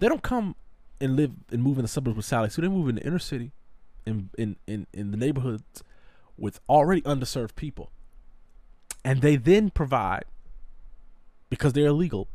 They 0.00 0.08
don't 0.08 0.24
come 0.24 0.56
and 1.00 1.14
live 1.14 1.30
and 1.52 1.62
move 1.62 1.78
in 1.78 1.82
the 1.82 1.88
suburbs 1.88 2.16
with 2.16 2.26
Sally 2.26 2.50
Sue. 2.50 2.62
They 2.62 2.66
move 2.66 2.88
in 2.88 2.96
the 2.96 3.06
inner 3.06 3.20
city, 3.20 3.52
in 4.04 4.30
in 4.36 4.56
in, 4.66 4.88
in 4.92 5.12
the 5.12 5.16
neighborhoods 5.16 5.84
with 6.36 6.58
already 6.68 7.02
underserved 7.02 7.54
people, 7.54 7.92
and 9.04 9.22
they 9.22 9.36
then 9.36 9.70
provide 9.70 10.24
because 11.50 11.72
they're 11.72 11.86
illegal, 11.86 12.26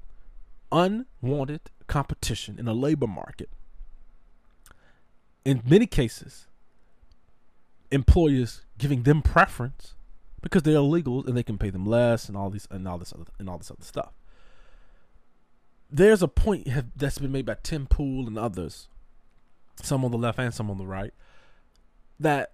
unwanted 0.73 1.61
competition 1.87 2.59
in 2.59 2.67
a 2.67 2.73
labor 2.73 3.07
market 3.07 3.49
in 5.45 5.61
many 5.65 5.85
cases, 5.85 6.47
employers 7.91 8.61
giving 8.77 9.03
them 9.03 9.21
preference 9.21 9.95
because 10.41 10.63
they're 10.63 10.75
illegal 10.75 11.25
and 11.25 11.37
they 11.37 11.43
can 11.43 11.57
pay 11.57 11.69
them 11.69 11.85
less 11.85 12.27
and 12.27 12.37
all 12.37 12.49
these 12.49 12.67
and 12.71 12.87
all 12.87 12.97
this 12.97 13.13
other 13.13 13.25
and 13.39 13.49
all 13.49 13.57
this 13.57 13.71
other 13.71 13.83
stuff. 13.83 14.13
There's 15.91 16.23
a 16.23 16.27
point 16.27 16.67
that's 16.95 17.19
been 17.19 17.31
made 17.31 17.45
by 17.45 17.57
Tim 17.61 17.85
Pool 17.85 18.27
and 18.27 18.37
others, 18.37 18.87
some 19.81 20.03
on 20.03 20.11
the 20.11 20.17
left 20.17 20.39
and 20.39 20.53
some 20.53 20.71
on 20.71 20.77
the 20.77 20.87
right, 20.87 21.13
that 22.19 22.53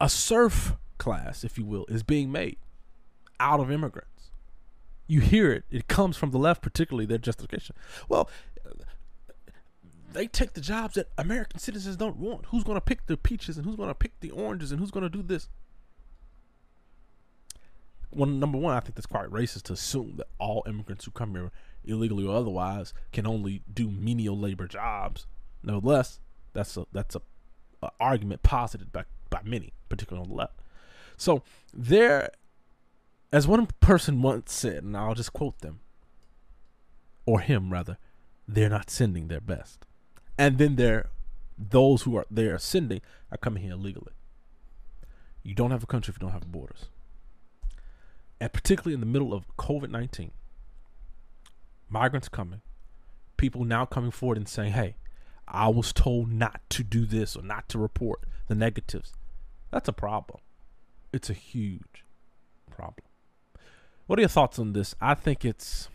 a 0.00 0.08
serf 0.08 0.74
class, 0.98 1.44
if 1.44 1.56
you 1.56 1.64
will, 1.64 1.86
is 1.88 2.02
being 2.02 2.32
made 2.32 2.56
out 3.38 3.60
of 3.60 3.70
immigrants. 3.70 4.17
You 5.08 5.20
hear 5.20 5.50
it; 5.50 5.64
it 5.70 5.88
comes 5.88 6.16
from 6.16 6.30
the 6.30 6.38
left, 6.38 6.62
particularly 6.62 7.06
their 7.06 7.18
justification. 7.18 7.74
Well, 8.08 8.30
uh, 8.64 8.84
they 10.12 10.26
take 10.26 10.52
the 10.52 10.60
jobs 10.60 10.94
that 10.94 11.08
American 11.18 11.58
citizens 11.58 11.96
don't 11.96 12.18
want. 12.18 12.46
Who's 12.46 12.62
going 12.62 12.76
to 12.76 12.82
pick 12.82 13.06
the 13.06 13.16
peaches 13.16 13.56
and 13.56 13.66
who's 13.66 13.76
going 13.76 13.88
to 13.88 13.94
pick 13.94 14.20
the 14.20 14.30
oranges 14.30 14.70
and 14.70 14.78
who's 14.78 14.90
going 14.90 15.02
to 15.02 15.10
do 15.10 15.22
this? 15.22 15.48
Well, 18.10 18.28
number 18.28 18.58
one, 18.58 18.74
I 18.74 18.80
think 18.80 18.94
that's 18.94 19.06
quite 19.06 19.28
racist 19.28 19.64
to 19.64 19.74
assume 19.74 20.14
that 20.16 20.28
all 20.38 20.62
immigrants 20.66 21.04
who 21.04 21.10
come 21.10 21.32
here 21.32 21.50
illegally 21.84 22.26
or 22.26 22.36
otherwise 22.36 22.94
can 23.12 23.26
only 23.26 23.62
do 23.72 23.90
menial 23.90 24.38
labor 24.38 24.66
jobs. 24.66 25.26
Nevertheless, 25.62 26.20
that's 26.52 26.76
a 26.76 26.86
that's 26.92 27.14
a, 27.14 27.22
a 27.82 27.90
argument 27.98 28.42
posited 28.42 28.92
by 28.92 29.04
by 29.30 29.40
many, 29.44 29.72
particularly 29.88 30.24
on 30.24 30.30
the 30.30 30.36
left. 30.36 30.60
So 31.16 31.42
there, 31.74 32.30
as 33.32 33.46
one 33.46 33.66
person 33.80 34.22
once 34.22 34.52
said, 34.52 34.82
and 34.84 34.96
I'll 34.96 35.14
just 35.14 35.32
quote 35.32 35.58
them, 35.60 35.80
or 37.26 37.40
him 37.40 37.72
rather, 37.72 37.98
they're 38.46 38.70
not 38.70 38.90
sending 38.90 39.28
their 39.28 39.40
best 39.40 39.84
and 40.38 40.56
then 40.56 40.76
there, 40.76 41.10
those 41.58 42.02
who 42.02 42.16
are 42.16 42.24
they're 42.30 42.54
ascending 42.54 43.00
are 43.32 43.36
coming 43.36 43.64
here 43.64 43.72
illegally. 43.72 44.12
You 45.42 45.54
don't 45.54 45.72
have 45.72 45.82
a 45.82 45.86
country 45.86 46.12
if 46.12 46.16
you 46.16 46.26
don't 46.26 46.32
have 46.32 46.50
borders, 46.52 46.86
and 48.40 48.52
particularly 48.52 48.94
in 48.94 49.00
the 49.00 49.06
middle 49.06 49.34
of 49.34 49.44
COVID 49.56 49.90
nineteen, 49.90 50.30
migrants 51.88 52.28
coming, 52.28 52.60
people 53.36 53.64
now 53.64 53.84
coming 53.84 54.12
forward 54.12 54.38
and 54.38 54.48
saying, 54.48 54.72
"Hey, 54.72 54.94
I 55.48 55.68
was 55.68 55.92
told 55.92 56.30
not 56.30 56.60
to 56.70 56.84
do 56.84 57.04
this 57.04 57.34
or 57.34 57.42
not 57.42 57.68
to 57.70 57.78
report 57.78 58.20
the 58.46 58.54
negatives." 58.54 59.12
That's 59.70 59.88
a 59.88 59.92
problem. 59.92 60.40
It's 61.12 61.28
a 61.28 61.34
huge 61.34 62.04
problem. 62.70 63.07
What 64.08 64.18
are 64.18 64.22
your 64.22 64.28
thoughts 64.28 64.58
on 64.58 64.72
this? 64.72 64.96
I 65.00 65.14
think 65.14 65.44
it's 65.44 65.88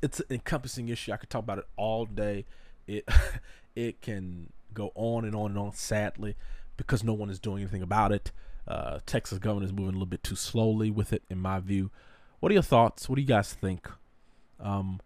it's 0.00 0.20
an 0.20 0.26
encompassing 0.30 0.88
issue. 0.88 1.12
I 1.12 1.18
could 1.18 1.28
talk 1.28 1.42
about 1.42 1.58
it 1.58 1.66
all 1.76 2.06
day 2.06 2.46
it 2.90 3.08
it 3.76 4.02
can 4.02 4.52
go 4.74 4.92
on 4.94 5.24
and 5.24 5.34
on 5.34 5.50
and 5.50 5.58
on. 5.58 5.72
Sadly, 5.72 6.36
because 6.76 7.04
no 7.04 7.12
one 7.12 7.30
is 7.30 7.38
doing 7.38 7.62
anything 7.62 7.82
about 7.82 8.12
it. 8.12 8.32
Uh, 8.66 9.00
Texas 9.06 9.38
governor 9.38 9.64
is 9.64 9.72
moving 9.72 9.88
a 9.88 9.92
little 9.92 10.06
bit 10.06 10.22
too 10.22 10.36
slowly 10.36 10.90
with 10.90 11.12
it, 11.12 11.22
in 11.30 11.38
my 11.38 11.58
view. 11.58 11.90
What 12.38 12.50
are 12.50 12.52
your 12.52 12.62
thoughts? 12.62 13.08
What 13.08 13.16
do 13.16 13.22
you 13.22 13.28
guys 13.28 13.52
think? 13.52 13.88
Um, 14.60 15.00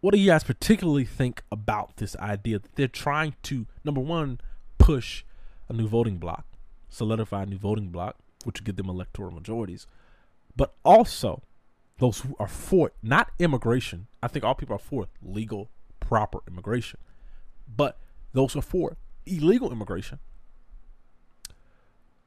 what 0.00 0.12
do 0.12 0.20
you 0.20 0.30
guys 0.30 0.44
particularly 0.44 1.04
think 1.04 1.42
about 1.50 1.96
this 1.96 2.14
idea 2.16 2.58
that 2.58 2.74
they're 2.74 2.88
trying 2.88 3.34
to 3.44 3.66
number 3.84 4.00
one 4.00 4.40
push 4.76 5.24
a 5.68 5.72
new 5.72 5.88
voting 5.88 6.18
bloc, 6.18 6.44
solidify 6.88 7.44
a 7.44 7.46
new 7.46 7.58
voting 7.58 7.88
bloc, 7.88 8.16
which 8.44 8.60
would 8.60 8.64
give 8.66 8.76
them 8.76 8.88
electoral 8.88 9.30
majorities, 9.30 9.86
but 10.58 10.74
also 10.84 11.40
those 11.98 12.20
who 12.20 12.34
are 12.38 12.48
for 12.48 12.92
not 13.02 13.30
immigration. 13.38 14.08
I 14.22 14.26
think 14.28 14.44
all 14.44 14.54
people 14.54 14.74
are 14.74 14.80
for 14.80 15.06
legal 15.22 15.70
proper 16.00 16.40
immigration. 16.48 16.98
But 17.74 17.98
those 18.32 18.52
who 18.52 18.58
are 18.58 18.62
for 18.62 18.96
illegal 19.24 19.70
immigration. 19.72 20.18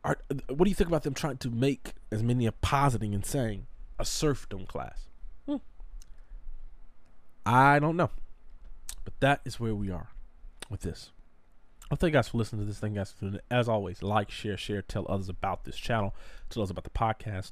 Are, 0.03 0.17
what 0.47 0.63
do 0.63 0.69
you 0.69 0.75
think 0.75 0.87
about 0.87 1.03
them 1.03 1.13
trying 1.13 1.37
to 1.37 1.49
make, 1.49 1.93
as 2.09 2.23
many 2.23 2.47
are 2.47 2.53
positing 2.53 3.13
and 3.13 3.25
saying, 3.25 3.67
a 3.99 4.05
serfdom 4.05 4.65
class? 4.65 5.09
Hmm. 5.45 5.57
I 7.45 7.79
don't 7.79 7.97
know. 7.97 8.09
But 9.03 9.19
that 9.19 9.41
is 9.43 9.59
where 9.59 9.75
we 9.75 9.91
are 9.91 10.07
with 10.69 10.81
this. 10.81 11.11
Well, 11.89 11.97
thank 11.97 12.13
you 12.13 12.17
guys 12.17 12.29
for 12.29 12.37
listening 12.37 12.61
to 12.61 12.65
this. 12.65 12.81
You 12.81 12.89
guys. 12.89 13.13
As 13.51 13.67
always, 13.67 14.01
like, 14.01 14.31
share, 14.31 14.55
share, 14.55 14.81
tell 14.81 15.05
others 15.09 15.27
about 15.27 15.65
this 15.65 15.75
channel, 15.75 16.15
tell 16.49 16.63
others 16.63 16.71
about 16.71 16.85
the 16.85 16.89
podcast. 16.89 17.51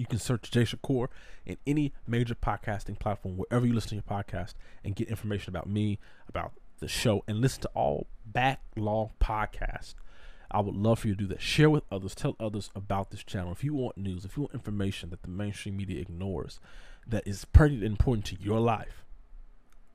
You 0.00 0.06
can 0.06 0.18
search 0.18 0.50
Jay 0.50 0.62
Shakur 0.62 1.08
in 1.44 1.58
any 1.66 1.92
major 2.06 2.34
podcasting 2.34 2.98
platform, 2.98 3.36
wherever 3.36 3.66
you 3.66 3.74
listen 3.74 3.90
to 3.90 3.94
your 3.96 4.02
podcast, 4.02 4.54
and 4.82 4.96
get 4.96 5.08
information 5.08 5.50
about 5.50 5.68
me, 5.68 5.98
about 6.26 6.52
the 6.78 6.88
show, 6.88 7.22
and 7.28 7.42
listen 7.42 7.60
to 7.62 7.70
all 7.74 8.06
backlog 8.24 9.10
podcasts. 9.20 9.94
I 10.50 10.60
would 10.60 10.74
love 10.74 11.00
for 11.00 11.08
you 11.08 11.14
to 11.14 11.18
do 11.18 11.26
that. 11.26 11.42
Share 11.42 11.68
with 11.68 11.84
others. 11.92 12.14
Tell 12.14 12.34
others 12.40 12.70
about 12.74 13.10
this 13.10 13.22
channel. 13.22 13.52
If 13.52 13.62
you 13.62 13.74
want 13.74 13.98
news, 13.98 14.24
if 14.24 14.38
you 14.38 14.44
want 14.44 14.54
information 14.54 15.10
that 15.10 15.20
the 15.20 15.28
mainstream 15.28 15.76
media 15.76 16.00
ignores, 16.00 16.60
that 17.06 17.28
is 17.28 17.44
pretty 17.44 17.84
important 17.84 18.24
to 18.28 18.42
your 18.42 18.58
life, 18.58 19.04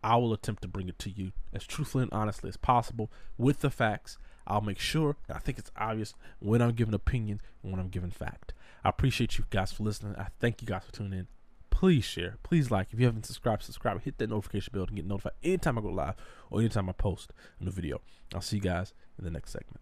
I 0.04 0.18
will 0.18 0.34
attempt 0.34 0.62
to 0.62 0.68
bring 0.68 0.88
it 0.88 1.00
to 1.00 1.10
you 1.10 1.32
as 1.52 1.66
truthfully 1.66 2.04
and 2.04 2.14
honestly 2.14 2.50
as 2.50 2.58
possible 2.58 3.12
with 3.40 3.62
the 3.62 3.72
facts. 3.72 4.20
I'll 4.46 4.62
make 4.62 4.78
sure, 4.78 5.16
I 5.34 5.40
think 5.40 5.58
it's 5.58 5.72
obvious 5.76 6.14
when 6.38 6.62
I'm 6.62 6.74
giving 6.74 6.94
opinion 6.94 7.42
and 7.64 7.72
when 7.72 7.82
I'm 7.82 7.90
giving 7.90 8.12
fact. 8.12 8.54
I 8.86 8.90
appreciate 8.90 9.40
you 9.40 9.46
guys 9.50 9.72
for 9.72 9.82
listening. 9.82 10.16
I 10.16 10.28
thank 10.40 10.62
you 10.62 10.68
guys 10.68 10.84
for 10.86 10.92
tuning 10.92 11.18
in. 11.18 11.28
Please 11.72 12.06
share, 12.06 12.38
please 12.44 12.70
like. 12.70 12.94
If 12.94 13.00
you 13.00 13.08
haven't 13.08 13.26
subscribed, 13.26 13.64
subscribe. 13.64 14.00
Hit 14.04 14.20
that 14.20 14.30
notification 14.30 14.72
bell 14.74 14.86
to 14.86 14.94
get 14.94 15.08
notified 15.08 15.34
anytime 15.42 15.80
I 15.80 15.82
go 15.82 15.90
live 15.90 16.14
or 16.52 16.60
anytime 16.60 16.88
I 16.88 16.92
post 16.92 17.34
a 17.60 17.64
new 17.64 17.72
video. 17.72 18.00
I'll 18.36 18.42
see 18.42 18.58
you 18.58 18.62
guys 18.62 18.94
in 19.18 19.26
the 19.26 19.32
next 19.32 19.52
segment. 19.52 19.82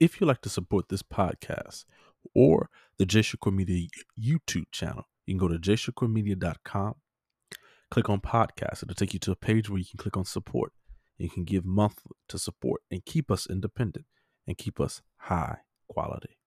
If 0.00 0.18
you'd 0.18 0.26
like 0.26 0.40
to 0.40 0.48
support 0.48 0.88
this 0.88 1.02
podcast 1.02 1.84
or 2.34 2.70
the 2.96 3.04
Jay 3.04 3.20
Shakur 3.20 3.54
Media 3.54 3.86
YouTube 4.18 4.72
channel, 4.72 5.04
you 5.26 5.34
can 5.34 5.38
go 5.38 5.48
to 5.48 5.58
jayshakurmedia.com, 5.58 6.94
click 7.90 8.08
on 8.08 8.20
podcast. 8.22 8.82
It'll 8.82 8.94
take 8.94 9.12
you 9.12 9.20
to 9.20 9.32
a 9.32 9.36
page 9.36 9.68
where 9.68 9.78
you 9.78 9.84
can 9.84 9.98
click 9.98 10.16
on 10.16 10.24
support. 10.24 10.72
You 11.20 11.28
can 11.28 11.44
give 11.44 11.66
monthly 11.66 12.16
to 12.28 12.38
support 12.38 12.80
and 12.90 13.04
keep 13.04 13.30
us 13.30 13.46
independent 13.46 14.06
and 14.46 14.56
keep 14.56 14.80
us 14.80 15.02
high 15.16 15.58
quality. 15.86 16.38